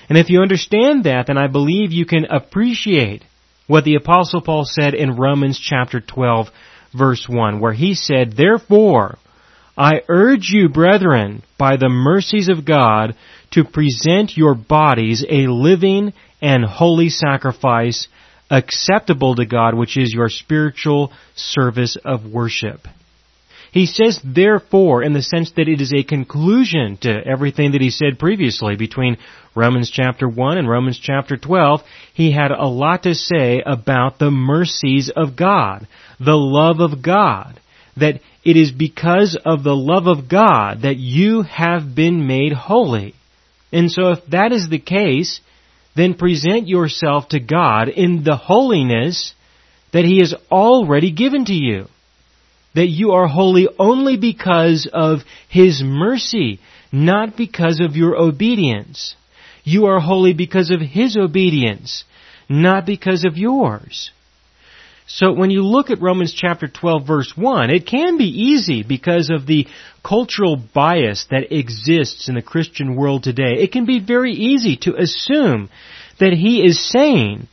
And 0.10 0.18
if 0.18 0.30
you 0.30 0.42
understand 0.42 1.06
that, 1.06 1.28
then 1.28 1.38
I 1.38 1.48
believe 1.48 1.92
you 1.92 2.06
can 2.06 2.26
appreciate 2.26 3.24
what 3.68 3.84
the 3.84 3.96
apostle 3.96 4.42
Paul 4.42 4.66
said 4.66 4.94
in 4.94 5.16
Romans 5.16 5.60
chapter 5.60 6.02
12 6.02 6.48
verse 6.94 7.26
1, 7.30 7.60
where 7.60 7.74
he 7.74 7.94
said, 7.94 8.34
Therefore, 8.34 9.18
I 9.78 10.02
urge 10.08 10.50
you, 10.50 10.70
brethren, 10.70 11.44
by 11.58 11.78
the 11.78 11.90
mercies 11.90 12.50
of 12.50 12.66
God, 12.66 13.16
to 13.52 13.64
present 13.64 14.36
your 14.36 14.56
bodies 14.56 15.24
a 15.28 15.48
living 15.48 16.14
and 16.42 16.66
holy 16.66 17.10
sacrifice 17.10 18.08
acceptable 18.50 19.36
to 19.36 19.46
God, 19.46 19.76
which 19.76 19.98
is 19.98 20.14
your 20.14 20.30
spiritual 20.30 21.14
service 21.36 21.98
of 22.04 22.26
worship. 22.26 22.82
He 23.72 23.86
says 23.86 24.20
therefore 24.24 25.01
in 25.01 25.13
the 25.13 25.22
sense 25.22 25.51
that 25.51 25.70
it 25.70 25.80
is 25.80 25.94
a 25.94 26.04
conclusion 26.04 26.98
to 27.01 27.25
everything 27.25 27.72
that 27.72 27.82
he 27.82 27.90
said 27.90 28.20
previously 28.20 28.75
between 28.75 29.18
Romans 29.56 29.90
chapter 29.90 30.28
1 30.28 30.58
and 30.58 30.70
Romans 30.70 31.00
chapter 31.01 31.38
12. 31.38 31.82
He 32.13 32.32
had 32.32 32.51
a 32.51 32.68
lot 32.68 33.04
to 33.04 33.16
say 33.16 33.63
about 33.66 34.20
the 34.20 34.30
mercies 34.30 35.10
of 35.16 35.38
God, 35.38 35.88
the 36.20 36.36
love 36.36 36.82
of 36.82 37.01
God, 37.01 37.62
that 37.96 38.20
it 38.44 38.58
is 38.58 38.72
because 38.72 39.40
of 39.46 39.63
the 39.63 39.75
love 39.75 40.08
of 40.08 40.28
God 40.28 40.82
that 40.82 40.98
you 40.98 41.44
have 41.44 41.96
been 41.96 42.28
made 42.28 42.51
holy. 42.51 43.16
And 43.72 43.90
so 43.90 44.12
if 44.12 44.20
that 44.32 44.51
is 44.51 44.68
the 44.70 44.80
case, 44.80 45.40
then 45.96 46.16
present 46.16 46.68
yourself 46.68 47.30
to 47.30 47.40
God 47.40 47.88
in 47.88 48.24
the 48.25 48.36
holiness 48.36 49.34
that 49.94 50.04
He 50.04 50.20
has 50.20 50.34
already 50.51 51.12
given 51.12 51.46
to 51.46 51.54
you. 51.54 51.88
That 52.75 52.88
you 52.88 53.12
are 53.12 53.28
holy 53.28 53.68
only 53.78 54.18
because 54.18 54.90
of 54.92 55.20
His 55.50 55.82
mercy, 55.84 56.60
not 56.92 57.36
because 57.36 57.80
of 57.80 57.96
your 57.96 58.16
obedience. 58.16 59.16
You 59.63 59.86
are 59.88 60.00
holy 60.00 60.34
because 60.34 60.72
of 60.72 60.82
His 60.82 61.18
obedience, 61.18 62.04
not 62.50 62.86
because 62.86 63.25
of 63.25 63.38
yours. 63.38 64.12
So 65.13 65.34
when 65.34 65.51
you 65.51 65.63
look 65.63 65.90
at 65.90 66.01
Romans 66.01 66.34
chapter 66.34 66.70
12 66.70 67.06
verse 67.06 67.34
1, 67.36 67.70
it 67.70 67.86
can 67.86 68.18
be 68.18 68.30
easy 68.30 68.84
because 68.84 69.30
of 69.30 69.46
the 69.46 69.68
cultural 70.04 70.56
bias 70.56 71.28
that 71.32 71.54
exists 71.54 72.30
in 72.30 72.36
the 72.36 72.42
Christian 72.42 72.96
world 72.96 73.24
today. 73.24 73.56
It 73.60 73.74
can 73.74 73.86
be 73.86 74.00
very 74.00 74.32
easy 74.32 74.78
to 74.84 74.96
assume 74.96 75.70
that 76.20 76.32
he 76.32 76.66
is 76.66 76.90
saying, 76.90 77.48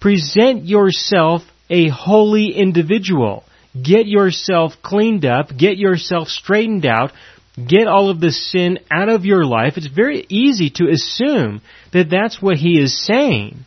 present 0.00 0.64
yourself 0.64 1.42
a 1.70 1.88
holy 1.88 2.48
individual. 2.48 3.44
Get 3.80 4.06
yourself 4.06 4.74
cleaned 4.82 5.24
up, 5.24 5.56
get 5.56 5.78
yourself 5.78 6.28
straightened 6.28 6.84
out, 6.84 7.12
get 7.56 7.86
all 7.86 8.10
of 8.10 8.20
the 8.20 8.30
sin 8.30 8.78
out 8.90 9.08
of 9.08 9.24
your 9.24 9.44
life. 9.44 9.74
It's 9.76 9.86
very 9.86 10.26
easy 10.28 10.70
to 10.76 10.88
assume 10.90 11.62
that 11.92 12.10
that's 12.10 12.40
what 12.40 12.56
he 12.56 12.78
is 12.80 13.04
saying. 13.06 13.64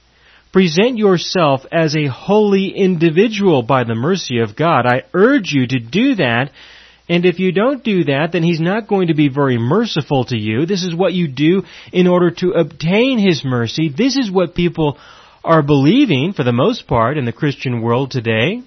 Present 0.54 0.98
yourself 0.98 1.66
as 1.72 1.96
a 1.96 2.08
holy 2.08 2.70
individual 2.70 3.62
by 3.62 3.84
the 3.84 3.96
mercy 3.96 4.40
of 4.40 4.56
God. 4.56 4.86
I 4.86 5.04
urge 5.14 5.52
you 5.52 5.68
to 5.68 5.80
do 5.80 6.16
that. 6.16 6.52
And 7.10 7.26
if 7.26 7.40
you 7.40 7.52
don't 7.52 7.84
do 7.84 8.06
that, 8.06 8.30
then 8.32 8.42
He's 8.42 8.62
not 8.62 8.88
going 8.88 9.08
to 9.08 9.14
be 9.14 9.28
very 9.28 9.58
merciful 9.58 10.24
to 10.26 10.38
you. 10.38 10.66
This 10.66 10.84
is 10.84 10.96
what 10.96 11.14
you 11.14 11.28
do 11.28 11.64
in 11.92 12.08
order 12.08 12.32
to 12.32 12.52
obtain 12.52 13.20
His 13.20 13.44
mercy. 13.44 13.90
This 13.90 14.16
is 14.16 14.32
what 14.32 14.56
people 14.56 14.98
are 15.44 15.62
believing, 15.62 16.32
for 16.34 16.44
the 16.44 16.54
most 16.54 16.88
part, 16.88 17.18
in 17.18 17.26
the 17.26 17.34
Christian 17.34 17.82
world 17.82 18.12
today. 18.12 18.64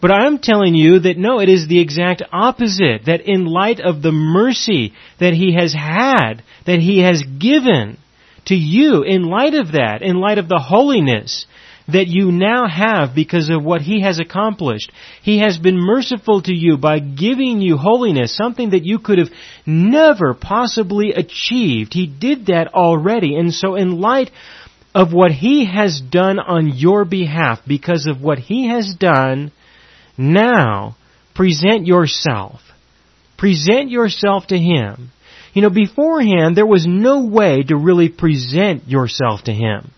But 0.00 0.10
I'm 0.10 0.38
telling 0.38 0.74
you 0.74 1.00
that 1.00 1.16
no, 1.16 1.40
it 1.40 1.48
is 1.48 1.66
the 1.66 1.80
exact 1.80 2.22
opposite. 2.32 3.06
That 3.06 3.22
in 3.22 3.46
light 3.46 3.80
of 3.80 4.02
the 4.02 4.12
mercy 4.12 4.92
that 5.18 5.32
He 5.32 5.54
has 5.54 5.72
had, 5.72 6.42
that 6.66 6.80
He 6.80 7.00
has 7.00 7.22
given, 7.38 7.98
to 8.46 8.54
you 8.54 9.02
in 9.02 9.24
light 9.24 9.54
of 9.54 9.72
that, 9.72 10.02
in 10.02 10.16
light 10.16 10.38
of 10.38 10.48
the 10.48 10.58
holiness 10.58 11.46
that 11.88 12.08
you 12.08 12.32
now 12.32 12.66
have 12.66 13.14
because 13.14 13.48
of 13.48 13.62
what 13.62 13.80
He 13.80 14.02
has 14.02 14.18
accomplished. 14.18 14.90
He 15.22 15.38
has 15.38 15.58
been 15.58 15.78
merciful 15.78 16.42
to 16.42 16.52
you 16.52 16.76
by 16.76 16.98
giving 16.98 17.60
you 17.60 17.76
holiness, 17.76 18.36
something 18.36 18.70
that 18.70 18.84
you 18.84 18.98
could 18.98 19.18
have 19.18 19.30
never 19.64 20.34
possibly 20.34 21.12
achieved. 21.12 21.94
He 21.94 22.06
did 22.06 22.46
that 22.46 22.74
already. 22.74 23.36
And 23.36 23.52
so 23.52 23.76
in 23.76 24.00
light 24.00 24.30
of 24.94 25.12
what 25.12 25.30
He 25.30 25.66
has 25.66 26.00
done 26.00 26.38
on 26.38 26.68
your 26.74 27.04
behalf, 27.04 27.60
because 27.66 28.06
of 28.06 28.20
what 28.20 28.38
He 28.38 28.68
has 28.68 28.94
done, 28.98 29.52
now 30.16 30.96
present 31.34 31.86
yourself. 31.86 32.60
Present 33.36 33.90
yourself 33.90 34.46
to 34.48 34.58
Him 34.58 35.10
you 35.56 35.62
know, 35.62 35.70
beforehand, 35.70 36.54
there 36.54 36.66
was 36.66 36.86
no 36.86 37.24
way 37.24 37.62
to 37.62 37.78
really 37.78 38.10
present 38.10 38.86
yourself 38.88 39.44
to 39.44 39.54
Him. 39.54 39.90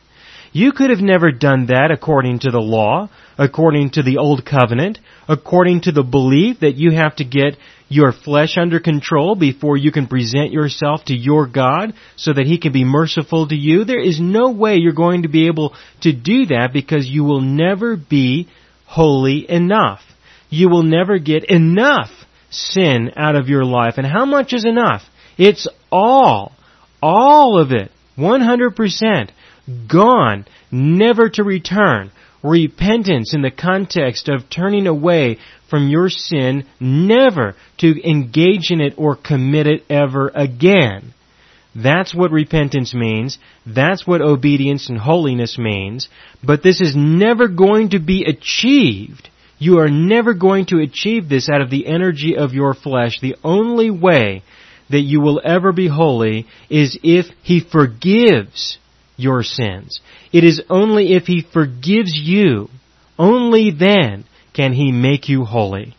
You 0.53 0.71
could 0.71 0.91
have 0.91 1.01
never 1.01 1.33
done 1.33 1.67
that 1.67 1.91
according 1.91 2.39
to 2.41 2.53
the 2.53 2.61
law, 2.61 3.11
according 3.37 3.91
to 3.91 4.05
the 4.05 4.19
old 4.19 4.47
covenant, 4.47 5.01
according 5.27 5.81
to 5.81 5.91
the 5.91 6.05
belief 6.05 6.61
that 6.61 6.77
you 6.77 6.93
have 6.93 7.17
to 7.17 7.25
get 7.25 7.57
your 7.89 8.13
flesh 8.13 8.57
under 8.57 8.79
control 8.79 9.35
before 9.35 9.77
you 9.77 9.91
can 9.91 10.07
present 10.07 10.53
yourself 10.53 11.05
to 11.07 11.15
your 11.17 11.49
God 11.49 11.93
so 12.15 12.33
that 12.33 12.47
He 12.47 12.59
can 12.59 12.73
be 12.73 12.85
merciful 12.85 13.49
to 13.49 13.57
you. 13.57 13.83
There 13.83 14.01
is 14.01 14.21
no 14.21 14.53
way 14.53 14.77
you're 14.77 14.93
going 14.93 15.23
to 15.23 15.29
be 15.29 15.49
able 15.49 15.75
to 16.03 16.13
do 16.13 16.47
that 16.47 16.69
because 16.73 17.09
you 17.09 17.25
will 17.25 17.41
never 17.41 17.97
be 17.97 18.47
holy 18.87 19.51
enough. 19.51 20.03
You 20.49 20.69
will 20.69 20.83
never 20.83 21.19
get 21.19 21.45
enough 21.45 22.11
sin 22.51 23.13
out 23.17 23.37
of 23.37 23.49
your 23.49 23.65
life. 23.65 23.95
And 23.97 24.07
how 24.07 24.25
much 24.25 24.53
is 24.53 24.65
enough? 24.65 25.03
It's 25.37 25.69
all, 25.93 26.53
all 27.03 27.61
of 27.61 27.73
it, 27.73 27.91
100% 28.17 29.31
gone, 29.87 30.47
never 30.71 31.29
to 31.31 31.45
return. 31.45 32.11
Repentance 32.43 33.35
in 33.35 33.43
the 33.43 33.51
context 33.51 34.29
of 34.29 34.49
turning 34.49 34.87
away 34.87 35.39
from 35.69 35.89
your 35.89 36.09
sin, 36.09 36.67
never 36.81 37.55
to 37.79 38.09
engage 38.09 38.71
in 38.71 38.81
it 38.81 38.95
or 38.97 39.17
commit 39.17 39.67
it 39.67 39.85
ever 39.91 40.31
again. 40.35 41.15
That's 41.75 42.15
what 42.15 42.31
repentance 42.31 42.95
means. 42.95 43.39
That's 43.67 44.07
what 44.07 44.23
obedience 44.23 44.89
and 44.89 44.99
holiness 44.99 45.59
means. 45.59 46.09
But 46.43 46.63
this 46.63 46.81
is 46.81 46.97
never 46.97 47.49
going 47.49 47.91
to 47.91 48.01
be 48.01 48.25
achieved. 48.25 49.29
You 49.59 49.81
are 49.81 49.89
never 49.89 50.35
going 50.35 50.67
to 50.67 50.79
achieve 50.79 51.29
this 51.29 51.49
out 51.49 51.61
of 51.61 51.71
the 51.71 51.87
energy 51.87 52.37
of 52.37 52.53
your 52.53 52.75
flesh. 52.75 53.21
The 53.21 53.37
only 53.43 53.91
way 53.91 54.43
that 54.91 55.01
you 55.01 55.21
will 55.21 55.41
ever 55.45 55.73
be 55.73 55.89
holy 55.89 56.47
is 56.71 56.99
if 57.03 57.27
He 57.43 57.61
forgives 57.61 58.79
your 59.17 59.43
sins. 59.43 60.01
It 60.33 60.45
is 60.45 60.63
only 60.71 61.15
if 61.15 61.27
He 61.27 61.43
forgives 61.43 62.13
you, 62.15 62.69
only 63.19 63.71
then 63.71 64.25
can 64.55 64.73
He 64.73 64.93
make 64.93 65.29
you 65.29 65.45
holy. 65.45 65.95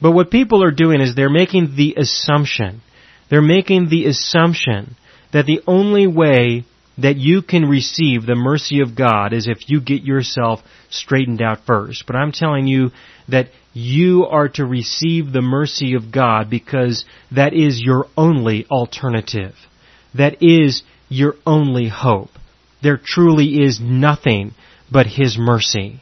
But 0.00 0.12
what 0.12 0.30
people 0.30 0.62
are 0.62 0.70
doing 0.70 1.00
is 1.00 1.14
they're 1.14 1.30
making 1.30 1.74
the 1.76 1.94
assumption, 1.96 2.82
they're 3.28 3.42
making 3.42 3.88
the 3.88 4.06
assumption 4.06 4.96
that 5.32 5.46
the 5.46 5.62
only 5.66 6.06
way 6.06 6.64
that 6.98 7.16
you 7.16 7.42
can 7.42 7.64
receive 7.64 8.24
the 8.24 8.36
mercy 8.36 8.80
of 8.80 8.96
God 8.96 9.32
is 9.32 9.48
if 9.48 9.68
you 9.68 9.80
get 9.80 10.02
yourself 10.02 10.60
straightened 10.90 11.42
out 11.42 11.66
first. 11.66 12.04
But 12.06 12.16
I'm 12.16 12.32
telling 12.32 12.66
you 12.66 12.90
that 13.28 13.48
you 13.72 14.26
are 14.26 14.48
to 14.50 14.64
receive 14.64 15.32
the 15.32 15.42
mercy 15.42 15.94
of 15.94 16.12
God 16.12 16.48
because 16.48 17.04
that 17.34 17.52
is 17.52 17.82
your 17.82 18.06
only 18.16 18.66
alternative. 18.70 19.54
That 20.14 20.42
is 20.42 20.82
your 21.08 21.34
only 21.44 21.88
hope. 21.88 22.30
There 22.82 23.00
truly 23.02 23.62
is 23.62 23.80
nothing 23.80 24.52
but 24.90 25.06
His 25.06 25.36
mercy. 25.36 26.00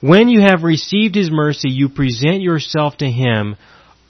When 0.00 0.28
you 0.28 0.40
have 0.40 0.64
received 0.64 1.14
His 1.14 1.30
mercy, 1.30 1.70
you 1.70 1.88
present 1.88 2.42
yourself 2.42 2.98
to 2.98 3.10
Him 3.10 3.56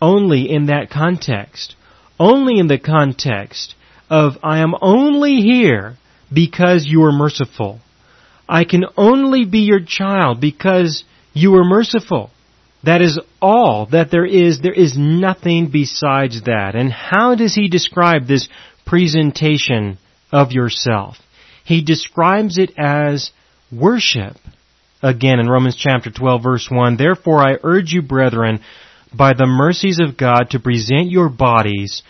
only 0.01 0.51
in 0.51 0.67
that 0.67 0.91
context. 0.91 1.77
Only 2.19 2.59
in 2.59 2.67
the 2.67 2.79
context 2.79 3.75
of, 4.11 4.35
I 4.43 4.59
am 4.59 4.75
only 4.81 5.37
here 5.37 5.97
because 6.33 6.85
you 6.87 7.03
are 7.05 7.13
merciful. 7.13 7.81
I 8.49 8.65
can 8.65 8.85
only 8.97 9.45
be 9.45 9.61
your 9.61 9.81
child 9.85 10.41
because 10.41 11.05
you 11.33 11.55
are 11.57 11.65
merciful. 11.65 12.31
That 12.85 13.01
is 13.01 13.19
all 13.41 13.87
that 13.93 14.11
there 14.11 14.27
is. 14.27 14.61
There 14.61 14.73
is 14.73 14.97
nothing 14.97 15.71
besides 15.71 16.43
that. 16.43 16.75
And 16.75 16.93
how 16.93 17.35
does 17.35 17.55
he 17.55 17.69
describe 17.69 18.27
this 18.27 18.49
presentation 18.85 19.99
of 20.33 20.53
yourself? 20.53 21.17
He 21.65 21.83
describes 21.83 22.59
it 22.59 22.73
as 22.77 23.31
worship. 23.71 24.37
Again 25.03 25.39
in 25.39 25.49
Romans 25.49 25.77
chapter 25.77 26.11
12 26.11 26.43
verse 26.43 26.69
1, 26.71 26.97
Therefore 26.97 27.39
I 27.39 27.57
urge 27.63 27.93
you 27.93 28.03
brethren, 28.03 28.61
by 29.17 29.33
the 29.35 29.47
mercies 29.47 30.01
of 30.01 30.17
God 30.17 30.51
to 30.51 30.59
present 30.59 31.11
your 31.11 31.29
bodies 31.29 32.03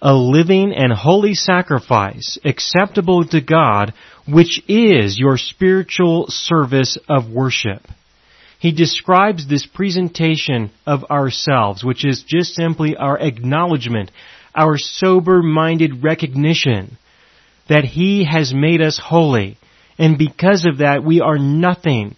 a 0.00 0.14
living 0.14 0.72
and 0.72 0.92
holy 0.92 1.34
sacrifice 1.34 2.38
acceptable 2.44 3.24
to 3.26 3.40
God, 3.40 3.94
which 4.26 4.62
is 4.68 5.18
your 5.18 5.36
spiritual 5.36 6.26
service 6.28 6.98
of 7.08 7.30
worship. 7.30 7.82
He 8.60 8.72
describes 8.72 9.48
this 9.48 9.66
presentation 9.66 10.70
of 10.86 11.04
ourselves, 11.04 11.84
which 11.84 12.04
is 12.04 12.24
just 12.26 12.54
simply 12.54 12.96
our 12.96 13.18
acknowledgement, 13.18 14.10
our 14.54 14.76
sober-minded 14.76 16.02
recognition 16.02 16.98
that 17.68 17.84
He 17.84 18.24
has 18.24 18.52
made 18.54 18.80
us 18.80 19.00
holy, 19.02 19.58
and 19.98 20.18
because 20.18 20.64
of 20.64 20.78
that 20.78 21.04
we 21.04 21.20
are 21.20 21.38
nothing 21.38 22.16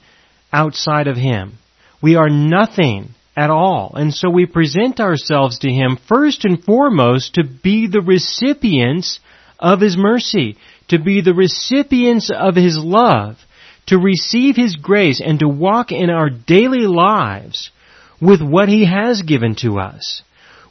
outside 0.52 1.08
of 1.08 1.16
Him. 1.16 1.58
We 2.02 2.16
are 2.16 2.30
nothing 2.30 3.14
at 3.40 3.49
all. 3.49 3.92
And 3.94 4.12
so 4.12 4.28
we 4.28 4.44
present 4.44 5.00
ourselves 5.00 5.61
to 5.61 5.70
Him 5.70 5.99
first 6.06 6.44
and 6.44 6.62
foremost 6.62 7.35
to 7.35 7.44
be 7.44 7.87
the 7.87 8.02
recipients 8.02 9.18
of 9.59 9.80
His 9.80 9.97
mercy, 9.97 10.59
to 10.88 10.99
be 10.99 11.23
the 11.23 11.32
recipients 11.32 12.30
of 12.30 12.54
His 12.54 12.76
love, 12.76 13.38
to 13.87 13.97
receive 13.97 14.56
His 14.56 14.76
grace 14.76 15.23
and 15.25 15.38
to 15.38 15.49
walk 15.49 15.90
in 15.90 16.11
our 16.11 16.28
daily 16.28 16.87
lives 16.87 17.70
with 18.20 18.42
what 18.42 18.68
He 18.68 18.85
has 18.85 19.23
given 19.23 19.54
to 19.56 19.78
us. 19.78 20.23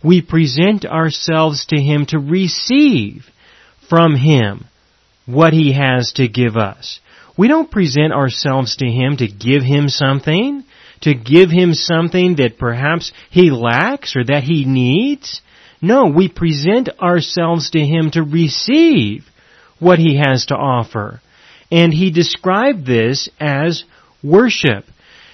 We 0.04 0.22
present 0.22 0.86
ourselves 0.86 1.66
to 1.70 1.82
Him 1.82 2.06
to 2.10 2.20
receive 2.20 3.26
from 3.90 4.16
Him 4.16 4.66
what 5.26 5.54
He 5.54 5.74
has 5.74 6.14
to 6.14 6.28
give 6.28 6.56
us. 6.56 7.00
We 7.36 7.48
don't 7.48 7.72
present 7.72 8.14
ourselves 8.14 8.76
to 8.76 8.86
Him 8.86 9.18
to 9.18 9.28
give 9.28 9.64
Him 9.64 9.90
something 9.90 10.66
to 11.02 11.14
give 11.14 11.50
him 11.50 11.74
something 11.74 12.36
that 12.36 12.58
perhaps 12.58 13.12
he 13.30 13.52
lacks 13.52 14.16
or 14.16 14.24
that 14.24 14.44
he 14.44 14.66
needs. 14.66 15.42
No, 15.82 16.08
we 16.08 16.28
present 16.28 16.90
ourselves 17.00 17.70
to 17.72 17.80
him 17.80 18.12
to 18.12 18.24
receive 18.24 19.26
what 19.80 20.00
he 20.00 20.18
has 20.18 20.48
to 20.48 20.56
offer. 20.56 21.22
And 21.72 21.94
he 21.94 22.12
described 22.12 22.86
this 22.86 23.30
as 23.40 23.84
worship. 24.24 24.86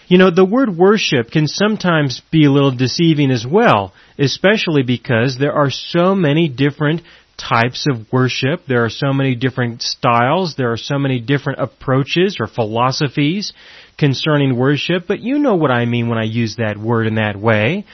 You 0.07 0.19
know, 0.19 0.29
the 0.29 0.45
word 0.45 0.77
worship 0.77 1.31
can 1.31 1.47
sometimes 1.47 2.21
be 2.31 2.45
a 2.45 2.51
little 2.51 2.75
deceiving 2.75 3.31
as 3.31 3.45
well, 3.45 3.93
especially 4.19 4.83
because 4.83 5.37
there 5.39 5.53
are 5.53 5.71
so 5.71 6.13
many 6.13 6.47
different 6.47 7.01
types 7.37 7.87
of 7.89 8.11
worship. 8.11 8.61
There 8.67 8.85
are 8.85 8.89
so 8.89 9.13
many 9.13 9.35
different 9.35 9.81
styles. 9.81 10.55
There 10.55 10.71
are 10.71 10.77
so 10.77 10.99
many 10.99 11.19
different 11.19 11.59
approaches 11.59 12.37
or 12.39 12.47
philosophies 12.47 13.51
concerning 13.97 14.57
worship, 14.57 15.05
but 15.07 15.19
you 15.19 15.39
know 15.39 15.55
what 15.55 15.71
I 15.71 15.85
mean 15.85 16.09
when 16.09 16.17
I 16.17 16.25
use 16.25 16.57
that 16.57 16.77
word 16.77 17.07
in 17.07 17.15
that 17.15 17.35
way. 17.35 17.85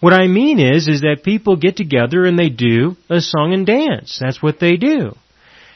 What 0.00 0.14
I 0.14 0.26
mean 0.28 0.58
is, 0.58 0.88
is 0.88 1.02
that 1.02 1.22
people 1.24 1.56
get 1.56 1.76
together 1.76 2.24
and 2.24 2.38
they 2.38 2.48
do 2.48 2.96
a 3.10 3.20
song 3.20 3.52
and 3.52 3.66
dance. 3.66 4.18
That's 4.18 4.42
what 4.42 4.58
they 4.58 4.76
do. 4.76 5.14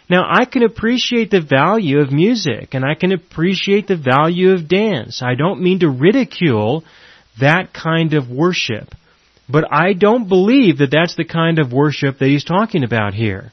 Now 0.09 0.26
I 0.31 0.45
can 0.45 0.62
appreciate 0.62 1.31
the 1.31 1.41
value 1.41 2.00
of 2.00 2.12
music 2.12 2.75
and 2.75 2.85
I 2.85 2.95
can 2.95 3.12
appreciate 3.12 3.87
the 3.87 3.97
value 3.97 4.53
of 4.53 4.69
dance. 4.69 5.23
I 5.23 5.35
don't 5.35 5.62
mean 5.62 5.81
to 5.81 5.91
ridicule 5.91 6.85
that 7.41 7.73
kind 7.73 8.14
of 8.14 8.31
worship. 8.31 8.95
But 9.49 9.64
I 9.71 9.93
don't 9.93 10.29
believe 10.29 10.79
that 10.79 10.91
that's 10.91 11.17
the 11.17 11.25
kind 11.25 11.59
of 11.59 11.73
worship 11.73 12.19
that 12.19 12.29
he's 12.29 12.45
talking 12.45 12.83
about 12.83 13.12
here. 13.12 13.53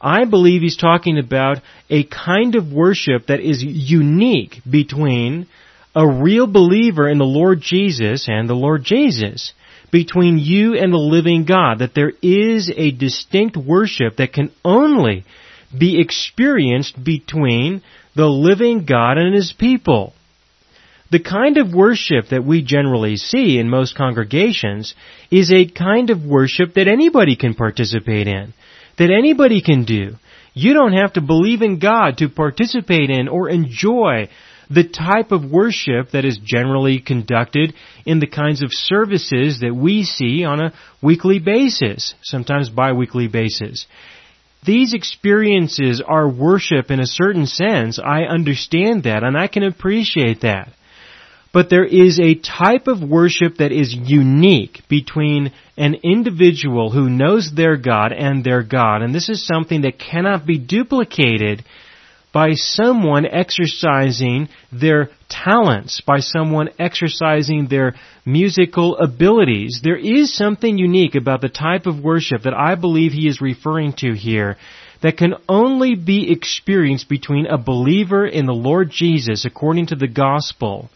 I 0.00 0.24
believe 0.24 0.62
he's 0.62 0.76
talking 0.76 1.18
about 1.18 1.58
a 1.88 2.04
kind 2.04 2.54
of 2.54 2.72
worship 2.72 3.26
that 3.26 3.40
is 3.40 3.62
unique 3.62 4.60
between 4.68 5.46
a 5.94 6.06
real 6.06 6.46
believer 6.46 7.08
in 7.08 7.18
the 7.18 7.24
Lord 7.24 7.60
Jesus 7.60 8.28
and 8.28 8.48
the 8.48 8.54
Lord 8.54 8.84
Jesus. 8.84 9.52
Between 9.90 10.38
you 10.38 10.74
and 10.74 10.92
the 10.92 10.98
living 10.98 11.44
God. 11.44 11.80
That 11.80 11.94
there 11.94 12.12
is 12.22 12.70
a 12.74 12.92
distinct 12.92 13.56
worship 13.56 14.16
that 14.16 14.32
can 14.32 14.52
only 14.64 15.24
be 15.76 16.00
experienced 16.00 17.02
between 17.02 17.82
the 18.14 18.26
living 18.26 18.84
God 18.84 19.18
and 19.18 19.34
His 19.34 19.52
people. 19.52 20.14
The 21.10 21.20
kind 21.20 21.56
of 21.56 21.74
worship 21.74 22.28
that 22.30 22.44
we 22.44 22.62
generally 22.62 23.16
see 23.16 23.58
in 23.58 23.68
most 23.68 23.96
congregations 23.96 24.94
is 25.30 25.50
a 25.50 25.66
kind 25.66 26.10
of 26.10 26.24
worship 26.24 26.74
that 26.74 26.86
anybody 26.86 27.34
can 27.34 27.54
participate 27.54 28.28
in, 28.28 28.54
that 28.96 29.10
anybody 29.10 29.60
can 29.60 29.84
do. 29.84 30.14
You 30.54 30.72
don't 30.72 30.92
have 30.92 31.14
to 31.14 31.20
believe 31.20 31.62
in 31.62 31.80
God 31.80 32.18
to 32.18 32.28
participate 32.28 33.10
in 33.10 33.26
or 33.26 33.48
enjoy 33.48 34.28
the 34.70 34.84
type 34.84 35.32
of 35.32 35.50
worship 35.50 36.12
that 36.12 36.24
is 36.24 36.38
generally 36.42 37.00
conducted 37.00 37.74
in 38.06 38.20
the 38.20 38.26
kinds 38.28 38.62
of 38.62 38.70
services 38.72 39.60
that 39.60 39.74
we 39.74 40.04
see 40.04 40.44
on 40.44 40.60
a 40.60 40.72
weekly 41.02 41.40
basis, 41.40 42.14
sometimes 42.22 42.70
bi-weekly 42.70 43.26
basis. 43.26 43.86
These 44.64 44.94
experiences 44.94 46.00
are 46.06 46.28
worship 46.28 46.90
in 46.90 47.00
a 47.00 47.06
certain 47.06 47.46
sense. 47.46 47.98
I 47.98 48.22
understand 48.22 49.04
that 49.04 49.24
and 49.24 49.36
I 49.36 49.48
can 49.48 49.64
appreciate 49.64 50.42
that. 50.42 50.68
But 51.52 51.68
there 51.68 51.84
is 51.84 52.20
a 52.20 52.36
type 52.36 52.86
of 52.86 53.02
worship 53.02 53.56
that 53.56 53.72
is 53.72 53.92
unique 53.92 54.82
between 54.88 55.52
an 55.76 55.96
individual 56.04 56.92
who 56.92 57.10
knows 57.10 57.50
their 57.52 57.76
God 57.76 58.12
and 58.12 58.44
their 58.44 58.62
God. 58.62 59.02
And 59.02 59.12
this 59.12 59.28
is 59.28 59.44
something 59.44 59.80
that 59.80 59.98
cannot 59.98 60.46
be 60.46 60.58
duplicated 60.58 61.64
by 62.32 62.52
someone 62.52 63.26
exercising 63.26 64.48
their 64.72 65.10
talents, 65.28 66.00
by 66.00 66.20
someone 66.20 66.70
exercising 66.78 67.66
their 67.68 67.94
musical 68.24 68.96
abilities. 68.98 69.80
There 69.82 69.96
is 69.96 70.34
something 70.34 70.78
unique 70.78 71.14
about 71.16 71.40
the 71.40 71.48
type 71.48 71.86
of 71.86 72.02
worship 72.02 72.42
that 72.42 72.54
I 72.54 72.76
believe 72.76 73.12
he 73.12 73.28
is 73.28 73.40
referring 73.40 73.94
to 73.98 74.14
here 74.14 74.56
that 75.02 75.16
can 75.16 75.34
only 75.48 75.94
be 75.94 76.30
experienced 76.30 77.08
between 77.08 77.46
a 77.46 77.58
believer 77.58 78.26
in 78.26 78.46
the 78.46 78.52
Lord 78.52 78.90
Jesus 78.90 79.44
according 79.44 79.86
to 79.86 79.96
the 79.96 80.08
gospel 80.08 80.90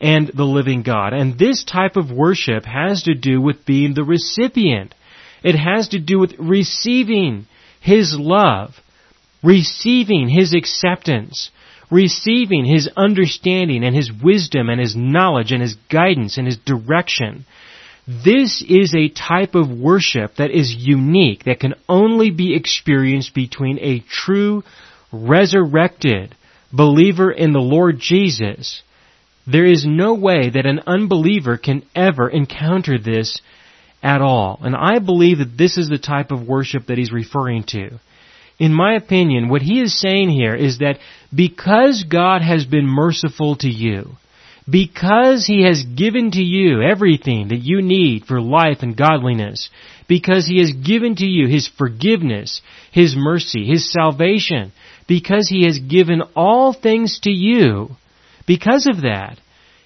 and 0.00 0.28
the 0.34 0.44
living 0.44 0.82
God. 0.82 1.12
And 1.12 1.38
this 1.38 1.64
type 1.64 1.96
of 1.96 2.10
worship 2.10 2.64
has 2.64 3.04
to 3.04 3.14
do 3.14 3.40
with 3.40 3.64
being 3.64 3.94
the 3.94 4.04
recipient. 4.04 4.94
It 5.44 5.54
has 5.54 5.88
to 5.88 6.00
do 6.00 6.18
with 6.18 6.34
receiving 6.38 7.46
His 7.80 8.16
love, 8.18 8.70
receiving 9.42 10.28
His 10.28 10.54
acceptance, 10.54 11.50
receiving 11.90 12.64
His 12.64 12.88
understanding 12.96 13.84
and 13.84 13.94
His 13.94 14.10
wisdom 14.12 14.68
and 14.68 14.80
His 14.80 14.96
knowledge 14.96 15.52
and 15.52 15.62
His 15.62 15.74
guidance 15.90 16.38
and 16.38 16.46
His 16.46 16.58
direction. 16.58 17.44
This 18.06 18.64
is 18.68 18.94
a 18.94 19.08
type 19.08 19.54
of 19.54 19.70
worship 19.70 20.36
that 20.36 20.50
is 20.50 20.74
unique, 20.74 21.44
that 21.44 21.60
can 21.60 21.74
only 21.88 22.30
be 22.30 22.54
experienced 22.54 23.34
between 23.34 23.78
a 23.78 24.00
true, 24.00 24.64
resurrected 25.12 26.34
believer 26.72 27.30
in 27.30 27.52
the 27.52 27.60
Lord 27.60 27.98
Jesus 27.98 28.82
there 29.46 29.66
is 29.66 29.84
no 29.84 30.14
way 30.14 30.50
that 30.50 30.66
an 30.66 30.80
unbeliever 30.86 31.56
can 31.56 31.84
ever 31.94 32.28
encounter 32.28 32.98
this 32.98 33.40
at 34.02 34.20
all. 34.20 34.60
And 34.62 34.76
I 34.76 34.98
believe 34.98 35.38
that 35.38 35.56
this 35.56 35.76
is 35.76 35.88
the 35.88 35.98
type 35.98 36.30
of 36.30 36.46
worship 36.46 36.86
that 36.86 36.98
he's 36.98 37.12
referring 37.12 37.64
to. 37.68 37.98
In 38.62 38.72
my 38.72 38.94
opinion, 38.94 39.48
what 39.48 39.60
he 39.60 39.80
is 39.80 39.98
saying 39.98 40.30
here 40.30 40.54
is 40.54 40.78
that 40.78 41.00
because 41.34 42.04
God 42.08 42.42
has 42.42 42.64
been 42.64 42.86
merciful 42.86 43.56
to 43.56 43.68
you, 43.68 44.12
because 44.70 45.44
he 45.44 45.64
has 45.64 45.82
given 45.82 46.30
to 46.30 46.40
you 46.40 46.80
everything 46.80 47.48
that 47.48 47.64
you 47.64 47.82
need 47.82 48.24
for 48.24 48.40
life 48.40 48.78
and 48.82 48.96
godliness, 48.96 49.68
because 50.06 50.46
he 50.46 50.60
has 50.60 50.70
given 50.70 51.16
to 51.16 51.26
you 51.26 51.48
his 51.48 51.66
forgiveness, 51.76 52.62
his 52.92 53.16
mercy, 53.16 53.66
his 53.66 53.90
salvation, 53.90 54.70
because 55.08 55.48
he 55.48 55.64
has 55.64 55.80
given 55.80 56.22
all 56.36 56.72
things 56.72 57.18
to 57.24 57.32
you, 57.32 57.88
because 58.46 58.86
of 58.86 59.02
that, 59.02 59.40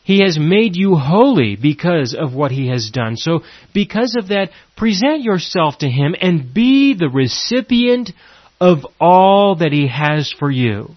He 0.05 0.21
has 0.21 0.39
made 0.39 0.77
you 0.77 0.97
holy 0.97 1.57
because 1.57 2.15
of 2.15 2.35
what 2.35 2.53
He 2.53 2.69
has 2.69 2.91
done. 2.91 3.17
So 3.17 3.41
because 3.75 4.15
of 4.17 4.29
that, 4.29 4.51
present 4.77 5.23
yourself 5.23 5.79
to 5.79 5.89
Him 5.89 6.15
and 6.21 6.55
be 6.55 6.95
the 6.95 7.09
recipient 7.09 8.13
of 8.61 8.87
all 9.01 9.57
that 9.57 9.73
He 9.73 9.89
has 9.89 10.33
for 10.33 10.51
you. 10.51 10.91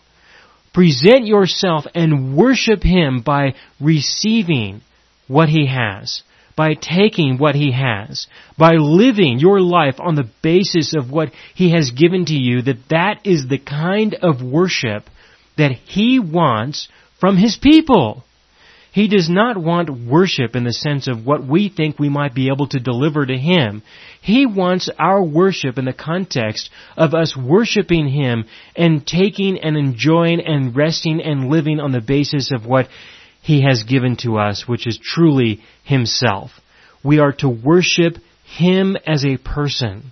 Present 0.73 1.25
yourself 1.25 1.85
and 1.95 2.35
worship 2.37 2.83
Him 2.83 3.21
by 3.21 3.55
receiving 3.79 4.81
what 5.27 5.49
He 5.49 5.67
has, 5.67 6.23
by 6.55 6.73
taking 6.73 7.37
what 7.37 7.55
He 7.55 7.71
has, 7.71 8.27
by 8.57 8.73
living 8.73 9.39
your 9.39 9.61
life 9.61 9.95
on 9.99 10.15
the 10.15 10.29
basis 10.41 10.93
of 10.95 11.11
what 11.11 11.31
He 11.55 11.71
has 11.71 11.91
given 11.91 12.25
to 12.25 12.35
you, 12.35 12.61
that 12.63 12.89
that 12.89 13.21
is 13.25 13.47
the 13.47 13.59
kind 13.59 14.15
of 14.15 14.41
worship 14.43 15.03
that 15.57 15.71
He 15.71 16.19
wants 16.19 16.87
from 17.19 17.37
His 17.37 17.57
people. 17.57 18.23
He 18.91 19.07
does 19.07 19.29
not 19.29 19.57
want 19.57 19.89
worship 19.89 20.55
in 20.55 20.63
the 20.63 20.73
sense 20.73 21.07
of 21.07 21.25
what 21.25 21.45
we 21.45 21.69
think 21.69 21.99
we 21.99 22.09
might 22.09 22.33
be 22.33 22.47
able 22.47 22.67
to 22.69 22.79
deliver 22.79 23.25
to 23.25 23.37
Him. 23.37 23.83
He 24.21 24.45
wants 24.45 24.89
our 24.97 25.23
worship 25.23 25.77
in 25.77 25.85
the 25.85 25.93
context 25.93 26.69
of 26.97 27.13
us 27.13 27.37
worshiping 27.37 28.09
Him 28.09 28.45
and 28.75 29.05
taking 29.05 29.59
and 29.59 29.77
enjoying 29.77 30.41
and 30.41 30.75
resting 30.75 31.21
and 31.21 31.49
living 31.49 31.79
on 31.79 31.91
the 31.91 32.01
basis 32.01 32.51
of 32.51 32.65
what 32.65 32.87
He 33.41 33.61
has 33.61 33.83
given 33.83 34.15
to 34.17 34.37
us, 34.39 34.67
which 34.67 34.87
is 34.87 34.97
truly 34.97 35.61
Himself. 35.83 36.51
We 37.03 37.19
are 37.19 37.33
to 37.33 37.49
worship 37.49 38.17
Him 38.43 38.97
as 39.05 39.23
a 39.23 39.37
person. 39.37 40.11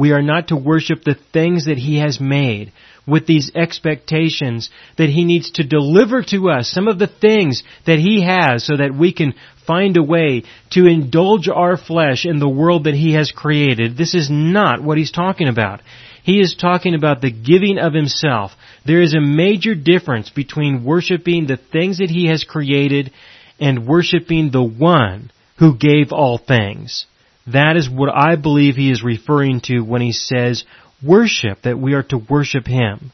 We 0.00 0.12
are 0.12 0.22
not 0.22 0.48
to 0.48 0.56
worship 0.56 1.04
the 1.04 1.18
things 1.34 1.66
that 1.66 1.76
He 1.76 1.98
has 1.98 2.18
made 2.18 2.72
with 3.06 3.26
these 3.26 3.50
expectations 3.54 4.70
that 4.96 5.10
He 5.10 5.26
needs 5.26 5.50
to 5.52 5.62
deliver 5.62 6.22
to 6.22 6.48
us 6.48 6.70
some 6.70 6.88
of 6.88 6.98
the 6.98 7.06
things 7.06 7.62
that 7.84 7.98
He 7.98 8.24
has 8.24 8.64
so 8.64 8.78
that 8.78 8.94
we 8.98 9.12
can 9.12 9.34
find 9.66 9.98
a 9.98 10.02
way 10.02 10.44
to 10.70 10.86
indulge 10.86 11.50
our 11.50 11.76
flesh 11.76 12.24
in 12.24 12.38
the 12.38 12.48
world 12.48 12.84
that 12.84 12.94
He 12.94 13.12
has 13.12 13.30
created. 13.30 13.98
This 13.98 14.14
is 14.14 14.30
not 14.30 14.82
what 14.82 14.96
He's 14.96 15.12
talking 15.12 15.48
about. 15.48 15.82
He 16.22 16.40
is 16.40 16.56
talking 16.58 16.94
about 16.94 17.20
the 17.20 17.30
giving 17.30 17.76
of 17.76 17.92
Himself. 17.92 18.52
There 18.86 19.02
is 19.02 19.12
a 19.12 19.20
major 19.20 19.74
difference 19.74 20.30
between 20.30 20.82
worshiping 20.82 21.46
the 21.46 21.58
things 21.58 21.98
that 21.98 22.08
He 22.08 22.28
has 22.28 22.42
created 22.42 23.12
and 23.58 23.86
worshiping 23.86 24.50
the 24.50 24.62
one 24.62 25.30
who 25.58 25.76
gave 25.76 26.10
all 26.10 26.38
things. 26.38 27.04
That 27.46 27.76
is 27.76 27.88
what 27.88 28.10
I 28.14 28.36
believe 28.36 28.76
he 28.76 28.90
is 28.90 29.02
referring 29.02 29.60
to 29.62 29.80
when 29.80 30.02
he 30.02 30.12
says 30.12 30.64
worship, 31.02 31.62
that 31.62 31.78
we 31.78 31.94
are 31.94 32.02
to 32.04 32.18
worship 32.18 32.66
Him. 32.66 33.12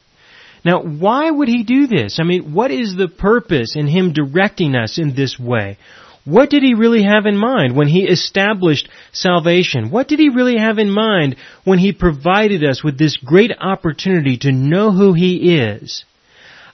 Now, 0.63 0.81
why 0.81 1.29
would 1.29 1.47
He 1.47 1.63
do 1.63 1.87
this? 1.87 2.19
I 2.19 2.23
mean, 2.23 2.53
what 2.53 2.71
is 2.71 2.95
the 2.95 3.07
purpose 3.07 3.75
in 3.75 3.87
Him 3.87 4.13
directing 4.13 4.75
us 4.75 4.97
in 4.97 5.15
this 5.15 5.39
way? 5.39 5.77
What 6.25 6.49
did 6.49 6.63
He 6.63 6.73
really 6.73 7.03
have 7.03 7.25
in 7.25 7.37
mind 7.37 7.75
when 7.75 7.87
He 7.87 8.01
established 8.01 8.89
salvation? 9.13 9.91
What 9.91 10.07
did 10.07 10.19
He 10.19 10.29
really 10.29 10.57
have 10.57 10.77
in 10.77 10.89
mind 10.89 11.37
when 11.63 11.79
He 11.79 11.93
provided 11.93 12.63
us 12.63 12.83
with 12.83 12.97
this 12.97 13.17
great 13.17 13.51
opportunity 13.57 14.37
to 14.39 14.51
know 14.51 14.91
who 14.91 15.13
He 15.13 15.57
is? 15.57 16.03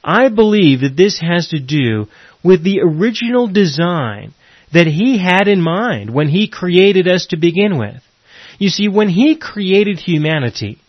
I 0.04 0.30
believe 0.30 0.82
that 0.82 0.98
this 0.98 1.20
has 1.20 1.50
to 1.50 1.60
do 1.60 2.08
with 2.44 2.64
the 2.64 2.82
original 2.82 3.48
design 3.48 4.34
that 4.74 4.88
He 4.88 5.18
had 5.18 5.48
in 5.48 5.62
mind 5.62 6.14
when 6.14 6.28
He 6.28 6.48
created 6.48 7.08
us 7.08 7.28
to 7.28 7.38
begin 7.38 7.78
with. 7.78 8.02
You 8.60 8.70
see, 8.70 8.88
when 8.88 9.10
He 9.10 9.36
created 9.36 10.00
humanity, 10.00 10.80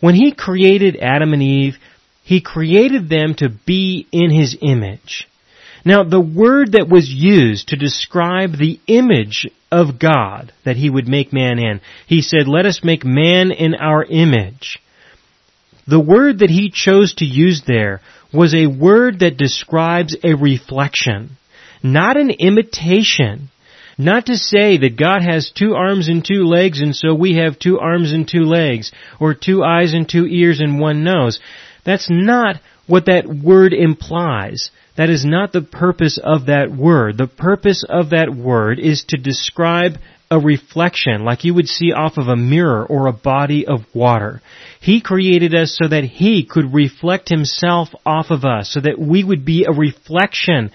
When 0.00 0.14
He 0.14 0.32
created 0.32 0.96
Adam 1.00 1.32
and 1.32 1.42
Eve, 1.42 1.76
He 2.22 2.40
created 2.40 3.08
them 3.08 3.34
to 3.36 3.48
be 3.66 4.06
in 4.10 4.30
His 4.30 4.56
image. 4.60 5.28
Now, 5.84 6.04
the 6.04 6.20
word 6.20 6.72
that 6.72 6.88
was 6.90 7.08
used 7.08 7.68
to 7.68 7.76
describe 7.76 8.52
the 8.52 8.80
image 8.86 9.46
of 9.70 9.98
God 9.98 10.52
that 10.64 10.76
He 10.76 10.90
would 10.90 11.08
make 11.08 11.32
man 11.32 11.58
in, 11.58 11.80
He 12.06 12.22
said, 12.22 12.48
let 12.48 12.66
us 12.66 12.80
make 12.82 13.04
man 13.04 13.50
in 13.50 13.74
our 13.74 14.04
image. 14.04 14.78
The 15.86 16.00
word 16.00 16.40
that 16.40 16.50
He 16.50 16.70
chose 16.70 17.14
to 17.14 17.24
use 17.24 17.62
there 17.66 18.00
was 18.32 18.54
a 18.54 18.66
word 18.66 19.20
that 19.20 19.36
describes 19.36 20.16
a 20.22 20.34
reflection, 20.34 21.36
not 21.82 22.16
an 22.16 22.30
imitation. 22.30 23.50
Not 23.98 24.26
to 24.26 24.36
say 24.36 24.78
that 24.78 24.96
God 24.96 25.20
has 25.22 25.52
two 25.54 25.74
arms 25.74 26.08
and 26.08 26.24
two 26.24 26.44
legs 26.44 26.80
and 26.80 26.96
so 26.96 27.14
we 27.14 27.36
have 27.36 27.58
two 27.58 27.78
arms 27.78 28.12
and 28.12 28.26
two 28.26 28.44
legs, 28.44 28.92
or 29.20 29.34
two 29.34 29.62
eyes 29.62 29.92
and 29.92 30.08
two 30.08 30.26
ears 30.26 30.60
and 30.60 30.80
one 30.80 31.04
nose. 31.04 31.38
That's 31.84 32.08
not 32.10 32.56
what 32.86 33.06
that 33.06 33.26
word 33.26 33.74
implies. 33.74 34.70
That 34.96 35.10
is 35.10 35.24
not 35.24 35.52
the 35.52 35.62
purpose 35.62 36.18
of 36.22 36.46
that 36.46 36.70
word. 36.70 37.18
The 37.18 37.26
purpose 37.26 37.84
of 37.88 38.10
that 38.10 38.34
word 38.34 38.78
is 38.78 39.04
to 39.08 39.16
describe 39.16 39.98
a 40.30 40.38
reflection 40.38 41.24
like 41.24 41.44
you 41.44 41.54
would 41.54 41.66
see 41.66 41.92
off 41.92 42.16
of 42.16 42.28
a 42.28 42.36
mirror 42.36 42.84
or 42.86 43.06
a 43.06 43.12
body 43.12 43.66
of 43.66 43.80
water. 43.94 44.40
He 44.80 45.00
created 45.00 45.54
us 45.54 45.76
so 45.76 45.88
that 45.88 46.04
He 46.04 46.44
could 46.44 46.72
reflect 46.72 47.28
Himself 47.28 47.88
off 48.06 48.30
of 48.30 48.44
us, 48.44 48.70
so 48.72 48.80
that 48.80 48.98
we 48.98 49.24
would 49.24 49.44
be 49.44 49.66
a 49.68 49.72
reflection 49.72 50.70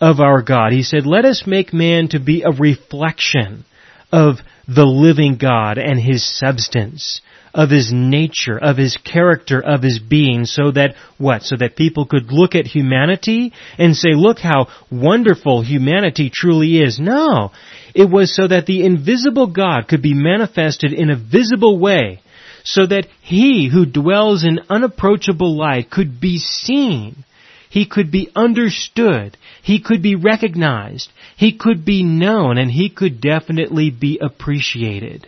of 0.00 0.20
our 0.20 0.42
God. 0.42 0.72
He 0.72 0.82
said, 0.82 1.06
let 1.06 1.24
us 1.24 1.44
make 1.46 1.72
man 1.72 2.08
to 2.08 2.20
be 2.20 2.42
a 2.42 2.50
reflection 2.50 3.64
of 4.12 4.36
the 4.66 4.84
living 4.84 5.36
God 5.36 5.78
and 5.78 5.98
His 5.98 6.24
substance, 6.38 7.20
of 7.54 7.70
His 7.70 7.90
nature, 7.92 8.58
of 8.58 8.76
His 8.76 8.96
character, 8.96 9.60
of 9.60 9.82
His 9.82 9.98
being, 9.98 10.44
so 10.44 10.70
that 10.72 10.94
what? 11.16 11.42
So 11.42 11.56
that 11.56 11.76
people 11.76 12.06
could 12.06 12.30
look 12.30 12.54
at 12.54 12.66
humanity 12.66 13.52
and 13.78 13.96
say, 13.96 14.10
look 14.12 14.38
how 14.38 14.68
wonderful 14.90 15.62
humanity 15.62 16.30
truly 16.32 16.80
is. 16.80 16.98
No. 17.00 17.50
It 17.94 18.08
was 18.08 18.34
so 18.34 18.46
that 18.46 18.66
the 18.66 18.84
invisible 18.84 19.48
God 19.48 19.88
could 19.88 20.02
be 20.02 20.14
manifested 20.14 20.92
in 20.92 21.10
a 21.10 21.16
visible 21.16 21.78
way, 21.78 22.20
so 22.62 22.86
that 22.86 23.06
He 23.22 23.68
who 23.72 23.86
dwells 23.86 24.44
in 24.44 24.60
unapproachable 24.68 25.56
light 25.56 25.90
could 25.90 26.20
be 26.20 26.38
seen 26.38 27.24
he 27.68 27.86
could 27.86 28.10
be 28.10 28.30
understood. 28.34 29.36
He 29.62 29.80
could 29.80 30.02
be 30.02 30.14
recognized. 30.14 31.10
He 31.36 31.56
could 31.56 31.84
be 31.84 32.02
known 32.02 32.58
and 32.58 32.70
he 32.70 32.88
could 32.88 33.20
definitely 33.20 33.90
be 33.90 34.18
appreciated. 34.20 35.26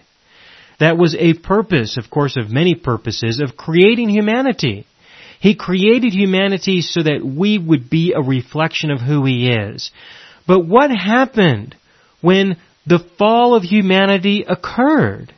That 0.79 0.97
was 0.97 1.15
a 1.15 1.35
purpose, 1.35 1.99
of 1.99 2.09
course, 2.09 2.39
of 2.39 2.51
many 2.51 2.75
purposes, 2.75 3.41
of 3.41 3.57
creating 3.57 4.09
humanity. 4.09 4.87
He 5.39 5.55
created 5.55 6.15
humanity 6.15 6.81
so 6.81 7.03
that 7.03 7.23
we 7.23 7.59
would 7.59 7.91
be 7.91 8.15
a 8.15 8.23
reflection 8.23 8.91
of 8.91 9.01
who 9.01 9.25
He 9.27 9.51
is. 9.51 9.91
But 10.47 10.67
what 10.67 10.91
happened 10.91 11.77
when 12.23 12.57
the 12.87 12.99
fall 13.19 13.55
of 13.55 13.63
humanity 13.63 14.45
occurred? 14.49 15.35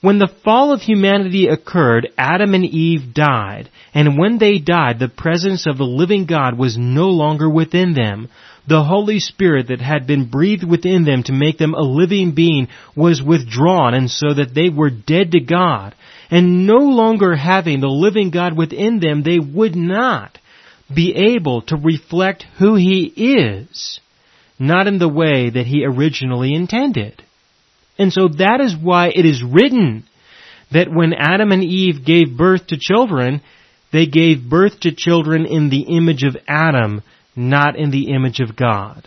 When 0.00 0.18
the 0.18 0.32
fall 0.44 0.72
of 0.72 0.80
humanity 0.80 1.48
occurred, 1.48 2.08
Adam 2.16 2.54
and 2.54 2.64
Eve 2.64 3.12
died, 3.12 3.68
and 3.92 4.16
when 4.16 4.38
they 4.38 4.58
died, 4.58 4.98
the 4.98 5.08
presence 5.08 5.66
of 5.66 5.76
the 5.76 5.84
living 5.84 6.24
God 6.24 6.56
was 6.56 6.78
no 6.78 7.08
longer 7.08 7.50
within 7.50 7.92
them. 7.92 8.28
The 8.66 8.82
Holy 8.82 9.20
Spirit 9.20 9.68
that 9.68 9.82
had 9.82 10.06
been 10.06 10.30
breathed 10.30 10.64
within 10.64 11.04
them 11.04 11.22
to 11.24 11.32
make 11.32 11.58
them 11.58 11.74
a 11.74 11.82
living 11.82 12.32
being 12.32 12.68
was 12.96 13.22
withdrawn, 13.22 13.92
and 13.92 14.10
so 14.10 14.32
that 14.32 14.54
they 14.54 14.70
were 14.70 14.90
dead 14.90 15.32
to 15.32 15.40
God. 15.40 15.94
And 16.30 16.66
no 16.66 16.78
longer 16.78 17.34
having 17.34 17.80
the 17.80 17.88
living 17.88 18.30
God 18.30 18.56
within 18.56 19.00
them, 19.00 19.22
they 19.22 19.38
would 19.38 19.76
not 19.76 20.38
be 20.94 21.14
able 21.14 21.62
to 21.62 21.76
reflect 21.76 22.46
who 22.58 22.74
He 22.74 23.04
is, 23.04 24.00
not 24.58 24.86
in 24.86 24.98
the 24.98 25.08
way 25.08 25.50
that 25.50 25.66
He 25.66 25.84
originally 25.84 26.54
intended. 26.54 27.22
And 28.00 28.14
so 28.14 28.28
that 28.28 28.62
is 28.62 28.74
why 28.74 29.08
it 29.14 29.26
is 29.26 29.44
written 29.44 30.04
that 30.72 30.90
when 30.90 31.12
Adam 31.12 31.52
and 31.52 31.62
Eve 31.62 32.02
gave 32.02 32.34
birth 32.34 32.68
to 32.68 32.78
children, 32.80 33.42
they 33.92 34.06
gave 34.06 34.48
birth 34.48 34.80
to 34.80 34.92
children 34.92 35.44
in 35.44 35.68
the 35.68 35.82
image 35.82 36.22
of 36.22 36.34
Adam, 36.48 37.02
not 37.36 37.76
in 37.76 37.90
the 37.90 38.14
image 38.14 38.40
of 38.40 38.56
God. 38.56 39.06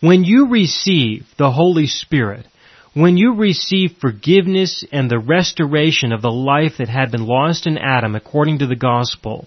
When 0.00 0.24
you 0.24 0.48
receive 0.48 1.26
the 1.38 1.52
Holy 1.52 1.86
Spirit, 1.86 2.44
when 2.92 3.16
you 3.16 3.36
receive 3.36 3.98
forgiveness 4.00 4.84
and 4.90 5.08
the 5.08 5.20
restoration 5.20 6.10
of 6.10 6.22
the 6.22 6.30
life 6.30 6.78
that 6.78 6.88
had 6.88 7.12
been 7.12 7.24
lost 7.24 7.68
in 7.68 7.78
Adam 7.78 8.16
according 8.16 8.58
to 8.58 8.66
the 8.66 8.74
gospel, 8.74 9.46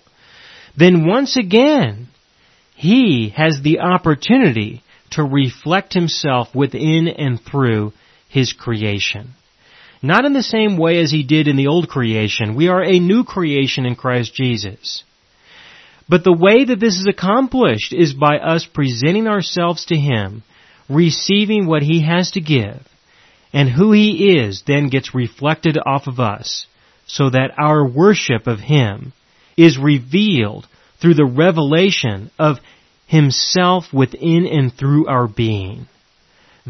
then 0.78 1.06
once 1.06 1.36
again, 1.36 2.08
He 2.74 3.34
has 3.36 3.60
the 3.62 3.80
opportunity 3.80 4.82
to 5.12 5.24
reflect 5.26 5.94
Himself 5.94 6.56
within 6.56 7.10
and 7.10 7.38
through 7.42 7.92
his 8.30 8.54
creation. 8.54 9.32
Not 10.02 10.24
in 10.24 10.32
the 10.32 10.44
same 10.44 10.78
way 10.78 11.00
as 11.00 11.12
he 11.12 11.24
did 11.24 11.50
in 11.50 11.58
the 11.58 11.68
old 11.68 11.90
creation. 11.90 12.56
We 12.56 12.70
are 12.70 12.82
a 12.82 13.00
new 13.00 13.26
creation 13.26 13.86
in 13.86 13.96
Christ 13.96 14.34
Jesus. 14.34 15.04
But 16.10 16.24
the 16.24 16.34
way 16.34 16.66
that 16.66 16.80
this 16.80 16.96
is 16.96 17.06
accomplished 17.08 17.94
is 17.94 18.14
by 18.14 18.40
us 18.40 18.66
presenting 18.66 19.28
ourselves 19.28 19.86
to 19.86 19.96
Him, 19.96 20.44
receiving 20.90 21.68
what 21.68 21.84
He 21.84 22.02
has 22.02 22.32
to 22.32 22.42
give, 22.42 22.82
and 23.54 23.70
who 23.70 23.92
He 23.92 24.40
is 24.40 24.64
then 24.66 24.90
gets 24.90 25.14
reflected 25.14 25.78
off 25.86 26.08
of 26.08 26.20
us, 26.20 26.66
so 27.06 27.30
that 27.30 27.54
our 27.60 27.88
worship 27.88 28.48
of 28.48 28.60
Him 28.60 29.14
is 29.56 29.78
revealed 29.78 30.68
through 31.00 31.14
the 31.14 31.26
revelation 31.26 32.32
of 32.40 32.58
Himself 33.06 33.94
within 33.94 34.48
and 34.48 34.74
through 34.74 35.08
our 35.08 35.28
being. 35.28 35.88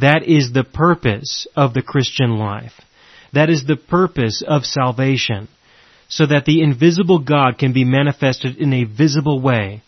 That 0.01 0.23
is 0.23 0.51
the 0.53 0.63
purpose 0.63 1.47
of 1.55 1.73
the 1.73 1.81
Christian 1.81 2.38
life. 2.38 2.73
That 3.33 3.49
is 3.49 3.65
the 3.65 3.75
purpose 3.75 4.43
of 4.47 4.65
salvation. 4.65 5.47
So 6.07 6.25
that 6.25 6.45
the 6.45 6.62
invisible 6.62 7.19
God 7.19 7.57
can 7.57 7.73
be 7.73 7.83
manifested 7.83 8.57
in 8.57 8.73
a 8.73 8.85
visible 8.85 9.41
way. 9.41 9.83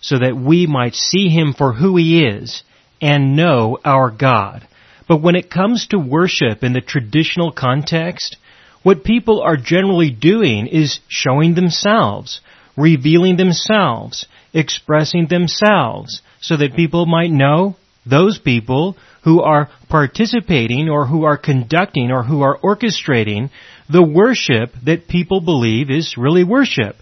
So 0.00 0.18
that 0.18 0.36
we 0.36 0.66
might 0.66 0.94
see 0.94 1.28
Him 1.28 1.54
for 1.56 1.72
who 1.72 1.96
He 1.96 2.24
is 2.24 2.62
and 3.00 3.36
know 3.36 3.78
our 3.84 4.10
God. 4.10 4.66
But 5.06 5.22
when 5.22 5.36
it 5.36 5.50
comes 5.50 5.86
to 5.88 5.98
worship 5.98 6.62
in 6.62 6.72
the 6.72 6.80
traditional 6.80 7.52
context, 7.52 8.36
what 8.82 9.04
people 9.04 9.40
are 9.42 9.56
generally 9.56 10.10
doing 10.10 10.66
is 10.66 11.00
showing 11.08 11.54
themselves, 11.54 12.40
revealing 12.76 13.36
themselves, 13.36 14.26
expressing 14.52 15.26
themselves, 15.26 16.20
so 16.40 16.56
that 16.56 16.76
people 16.76 17.06
might 17.06 17.30
know 17.30 17.76
those 18.06 18.38
people 18.38 18.96
who 19.24 19.40
are 19.40 19.70
participating 19.88 20.88
or 20.88 21.06
who 21.06 21.24
are 21.24 21.38
conducting 21.38 22.10
or 22.10 22.22
who 22.22 22.42
are 22.42 22.58
orchestrating 22.58 23.50
the 23.90 24.02
worship 24.02 24.70
that 24.84 25.08
people 25.08 25.40
believe 25.40 25.90
is 25.90 26.16
really 26.16 26.44
worship. 26.44 26.96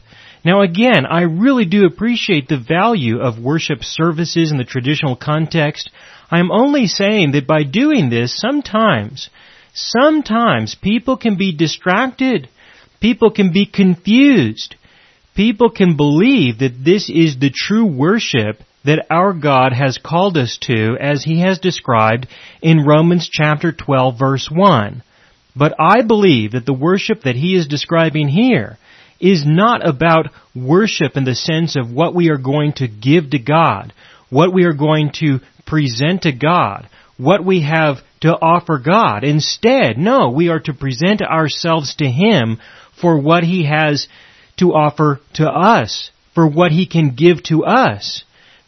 Now 0.44 0.62
again, 0.62 1.04
I 1.06 1.22
really 1.22 1.64
do 1.64 1.84
appreciate 1.84 2.48
the 2.48 2.58
value 2.58 3.20
of 3.20 3.42
worship 3.42 3.82
services 3.82 4.50
in 4.50 4.58
the 4.58 4.64
traditional 4.64 5.16
context. 5.16 5.90
I'm 6.30 6.50
only 6.50 6.86
saying 6.86 7.32
that 7.32 7.46
by 7.46 7.62
doing 7.64 8.08
this, 8.08 8.36
sometimes, 8.36 9.28
sometimes 9.74 10.74
people 10.74 11.16
can 11.16 11.36
be 11.36 11.56
distracted. 11.56 12.48
People 13.00 13.30
can 13.30 13.52
be 13.52 13.66
confused. 13.66 14.76
People 15.34 15.70
can 15.70 15.96
believe 15.96 16.58
that 16.58 16.84
this 16.84 17.10
is 17.10 17.38
the 17.38 17.50
true 17.50 17.86
worship 17.86 18.58
that 18.84 19.06
our 19.10 19.32
God 19.32 19.72
has 19.72 19.98
called 19.98 20.36
us 20.36 20.58
to 20.62 20.96
as 21.00 21.24
He 21.24 21.40
has 21.40 21.58
described 21.58 22.26
in 22.60 22.84
Romans 22.84 23.28
chapter 23.30 23.72
12 23.72 24.18
verse 24.18 24.48
1. 24.50 25.02
But 25.54 25.74
I 25.78 26.02
believe 26.02 26.52
that 26.52 26.66
the 26.66 26.72
worship 26.72 27.22
that 27.22 27.36
He 27.36 27.54
is 27.54 27.66
describing 27.66 28.28
here 28.28 28.78
is 29.20 29.44
not 29.46 29.86
about 29.86 30.30
worship 30.54 31.16
in 31.16 31.24
the 31.24 31.34
sense 31.34 31.76
of 31.76 31.92
what 31.92 32.14
we 32.14 32.28
are 32.30 32.38
going 32.38 32.72
to 32.74 32.88
give 32.88 33.30
to 33.30 33.38
God, 33.38 33.92
what 34.30 34.52
we 34.52 34.64
are 34.64 34.72
going 34.72 35.12
to 35.20 35.38
present 35.66 36.22
to 36.22 36.32
God, 36.32 36.88
what 37.16 37.44
we 37.44 37.62
have 37.62 37.98
to 38.22 38.30
offer 38.32 38.78
God. 38.78 39.22
Instead, 39.22 39.96
no, 39.96 40.30
we 40.30 40.48
are 40.48 40.60
to 40.60 40.74
present 40.74 41.22
ourselves 41.22 41.94
to 41.96 42.06
Him 42.06 42.58
for 43.00 43.20
what 43.20 43.44
He 43.44 43.64
has 43.66 44.08
to 44.56 44.72
offer 44.72 45.20
to 45.34 45.48
us, 45.48 46.10
for 46.34 46.48
what 46.48 46.72
He 46.72 46.86
can 46.86 47.14
give 47.14 47.42
to 47.44 47.64
us 47.64 48.24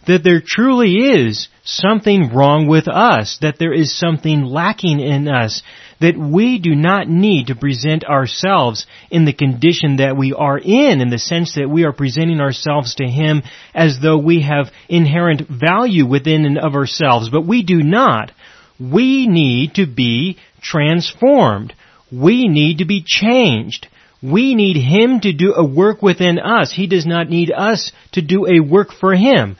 that 0.06 0.22
there 0.22 0.42
truly 0.44 0.96
is 0.96 1.48
something 1.64 2.32
wrong 2.34 2.66
with 2.66 2.88
us, 2.88 3.38
that 3.40 3.58
there 3.58 3.72
is 3.72 3.96
something 3.96 4.44
lacking 4.44 5.00
in 5.00 5.28
us, 5.28 5.62
that 6.00 6.18
we 6.18 6.58
do 6.58 6.74
not 6.74 7.08
need 7.08 7.46
to 7.46 7.54
present 7.54 8.04
ourselves 8.04 8.86
in 9.10 9.24
the 9.24 9.32
condition 9.32 9.96
that 9.96 10.16
we 10.16 10.32
are 10.32 10.58
in, 10.58 11.00
in 11.00 11.08
the 11.08 11.18
sense 11.18 11.54
that 11.54 11.70
we 11.70 11.84
are 11.84 11.92
presenting 11.92 12.40
ourselves 12.40 12.96
to 12.96 13.06
Him 13.06 13.42
as 13.74 13.98
though 14.00 14.18
we 14.18 14.42
have 14.42 14.72
inherent 14.88 15.48
value 15.48 16.06
within 16.06 16.44
and 16.44 16.58
of 16.58 16.74
ourselves, 16.74 17.30
but 17.30 17.46
we 17.46 17.62
do 17.62 17.82
not. 17.82 18.32
We 18.78 19.26
need 19.26 19.74
to 19.74 19.86
be 19.86 20.38
transformed. 20.60 21.74
We 22.12 22.48
need 22.48 22.78
to 22.78 22.84
be 22.84 23.02
changed. 23.06 23.88
We 24.22 24.54
need 24.54 24.76
Him 24.76 25.20
to 25.20 25.32
do 25.32 25.54
a 25.54 25.64
work 25.64 26.02
within 26.02 26.38
us. 26.38 26.72
He 26.72 26.86
does 26.86 27.06
not 27.06 27.28
need 27.28 27.52
us 27.52 27.92
to 28.12 28.22
do 28.22 28.46
a 28.46 28.60
work 28.60 28.90
for 28.92 29.14
Him. 29.14 29.56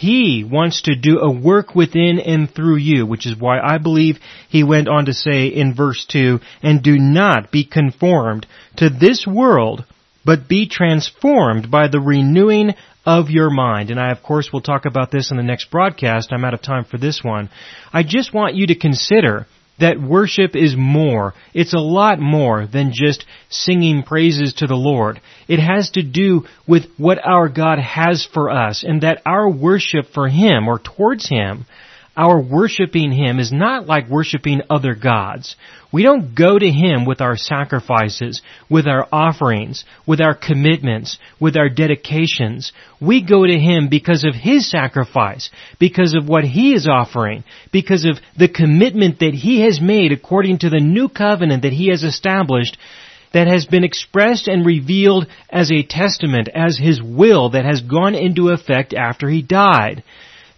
He 0.00 0.44
wants 0.44 0.80
to 0.82 0.94
do 0.94 1.18
a 1.18 1.30
work 1.30 1.74
within 1.74 2.20
and 2.20 2.50
through 2.50 2.78
you, 2.78 3.04
which 3.04 3.26
is 3.26 3.36
why 3.36 3.60
I 3.60 3.76
believe 3.76 4.18
he 4.48 4.64
went 4.64 4.88
on 4.88 5.04
to 5.04 5.12
say 5.12 5.48
in 5.48 5.74
verse 5.74 6.06
2, 6.06 6.40
and 6.62 6.82
do 6.82 6.98
not 6.98 7.50
be 7.50 7.64
conformed 7.64 8.46
to 8.76 8.88
this 8.88 9.26
world, 9.26 9.84
but 10.24 10.48
be 10.48 10.66
transformed 10.66 11.70
by 11.70 11.88
the 11.88 12.00
renewing 12.00 12.76
of 13.04 13.28
your 13.28 13.50
mind. 13.50 13.90
And 13.90 14.00
I, 14.00 14.10
of 14.10 14.22
course, 14.22 14.50
will 14.50 14.62
talk 14.62 14.86
about 14.86 15.10
this 15.10 15.30
in 15.30 15.36
the 15.36 15.42
next 15.42 15.70
broadcast. 15.70 16.32
I'm 16.32 16.46
out 16.46 16.54
of 16.54 16.62
time 16.62 16.84
for 16.84 16.96
this 16.96 17.22
one. 17.22 17.50
I 17.92 18.02
just 18.02 18.32
want 18.32 18.54
you 18.54 18.68
to 18.68 18.74
consider 18.74 19.46
that 19.80 20.00
worship 20.00 20.54
is 20.54 20.74
more. 20.76 21.34
It's 21.52 21.74
a 21.74 21.78
lot 21.78 22.18
more 22.18 22.66
than 22.66 22.92
just 22.92 23.24
singing 23.48 24.02
praises 24.02 24.54
to 24.54 24.66
the 24.66 24.76
Lord. 24.76 25.20
It 25.48 25.58
has 25.58 25.90
to 25.90 26.02
do 26.02 26.46
with 26.66 26.86
what 26.96 27.18
our 27.24 27.48
God 27.48 27.78
has 27.78 28.26
for 28.32 28.50
us 28.50 28.84
and 28.86 29.02
that 29.02 29.22
our 29.26 29.48
worship 29.48 30.06
for 30.14 30.28
Him 30.28 30.68
or 30.68 30.78
towards 30.78 31.28
Him 31.28 31.66
our 32.20 32.38
worshiping 32.38 33.12
Him 33.12 33.38
is 33.38 33.50
not 33.50 33.86
like 33.86 34.10
worshiping 34.10 34.60
other 34.68 34.94
gods. 34.94 35.56
We 35.90 36.02
don't 36.02 36.34
go 36.34 36.58
to 36.58 36.70
Him 36.70 37.06
with 37.06 37.22
our 37.22 37.34
sacrifices, 37.34 38.42
with 38.68 38.86
our 38.86 39.08
offerings, 39.10 39.86
with 40.06 40.20
our 40.20 40.34
commitments, 40.34 41.18
with 41.40 41.56
our 41.56 41.70
dedications. 41.70 42.72
We 43.00 43.24
go 43.24 43.46
to 43.46 43.58
Him 43.58 43.88
because 43.88 44.24
of 44.24 44.34
His 44.34 44.70
sacrifice, 44.70 45.48
because 45.78 46.14
of 46.14 46.28
what 46.28 46.44
He 46.44 46.74
is 46.74 46.86
offering, 46.86 47.42
because 47.72 48.04
of 48.04 48.18
the 48.36 48.48
commitment 48.48 49.20
that 49.20 49.32
He 49.32 49.62
has 49.62 49.80
made 49.80 50.12
according 50.12 50.58
to 50.58 50.68
the 50.68 50.78
new 50.78 51.08
covenant 51.08 51.62
that 51.62 51.72
He 51.72 51.88
has 51.88 52.04
established 52.04 52.76
that 53.32 53.46
has 53.46 53.64
been 53.64 53.84
expressed 53.84 54.46
and 54.46 54.66
revealed 54.66 55.26
as 55.48 55.72
a 55.72 55.84
testament, 55.84 56.50
as 56.54 56.76
His 56.76 57.00
will 57.02 57.48
that 57.50 57.64
has 57.64 57.80
gone 57.80 58.14
into 58.14 58.50
effect 58.50 58.92
after 58.92 59.26
He 59.26 59.40
died. 59.40 60.04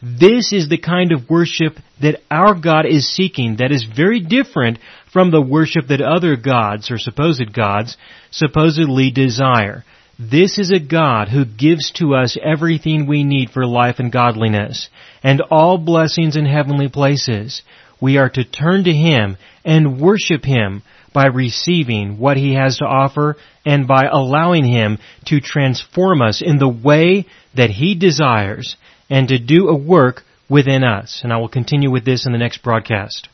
This 0.02 0.52
is 0.52 0.68
the 0.68 0.78
kind 0.78 1.12
of 1.12 1.30
worship 1.30 1.76
that 2.00 2.20
our 2.28 2.54
God 2.56 2.86
is 2.86 3.14
seeking 3.14 3.56
that 3.56 3.70
is 3.70 3.84
very 3.84 4.18
different 4.18 4.80
from 5.12 5.30
the 5.30 5.40
worship 5.40 5.86
that 5.88 6.00
other 6.00 6.34
gods 6.34 6.90
or 6.90 6.98
supposed 6.98 7.52
gods 7.52 7.96
supposedly 8.32 9.12
desire. 9.12 9.84
This 10.18 10.58
is 10.58 10.72
a 10.72 10.80
God 10.80 11.28
who 11.28 11.44
gives 11.44 11.92
to 11.92 12.16
us 12.16 12.36
everything 12.42 13.06
we 13.06 13.22
need 13.22 13.50
for 13.50 13.64
life 13.64 14.00
and 14.00 14.10
godliness 14.10 14.88
and 15.22 15.40
all 15.52 15.78
blessings 15.78 16.36
in 16.36 16.46
heavenly 16.46 16.88
places. 16.88 17.62
We 18.00 18.18
are 18.18 18.30
to 18.30 18.44
turn 18.44 18.82
to 18.84 18.92
Him 18.92 19.36
and 19.64 20.00
worship 20.00 20.44
Him 20.44 20.82
by 21.12 21.26
receiving 21.26 22.18
what 22.18 22.36
He 22.36 22.54
has 22.54 22.78
to 22.78 22.84
offer 22.84 23.36
and 23.64 23.86
by 23.86 24.06
allowing 24.10 24.64
Him 24.64 24.98
to 25.26 25.40
transform 25.40 26.22
us 26.22 26.42
in 26.44 26.58
the 26.58 26.68
way 26.68 27.26
that 27.54 27.70
He 27.70 27.94
desires 27.94 28.76
and 29.12 29.28
to 29.28 29.38
do 29.38 29.68
a 29.68 29.76
work 29.76 30.24
within 30.48 30.82
us. 30.82 31.20
And 31.22 31.34
I 31.34 31.36
will 31.36 31.50
continue 31.50 31.90
with 31.90 32.06
this 32.06 32.24
in 32.24 32.32
the 32.32 32.38
next 32.38 32.62
broadcast. 32.62 33.28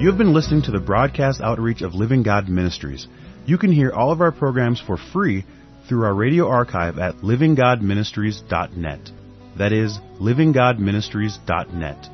You 0.00 0.08
have 0.08 0.18
been 0.18 0.32
listening 0.32 0.62
to 0.62 0.70
the 0.70 0.78
broadcast 0.78 1.40
outreach 1.40 1.82
of 1.82 1.94
Living 1.94 2.22
God 2.22 2.48
Ministries. 2.48 3.08
You 3.44 3.58
can 3.58 3.72
hear 3.72 3.90
all 3.90 4.12
of 4.12 4.20
our 4.20 4.30
programs 4.30 4.80
for 4.80 4.96
free 4.96 5.44
through 5.88 6.04
our 6.04 6.14
radio 6.14 6.46
archive 6.46 7.00
at 7.00 7.16
livinggodministries.net. 7.16 9.10
That 9.56 9.72
is, 9.72 9.98
livinggodministries.net. 10.20 12.13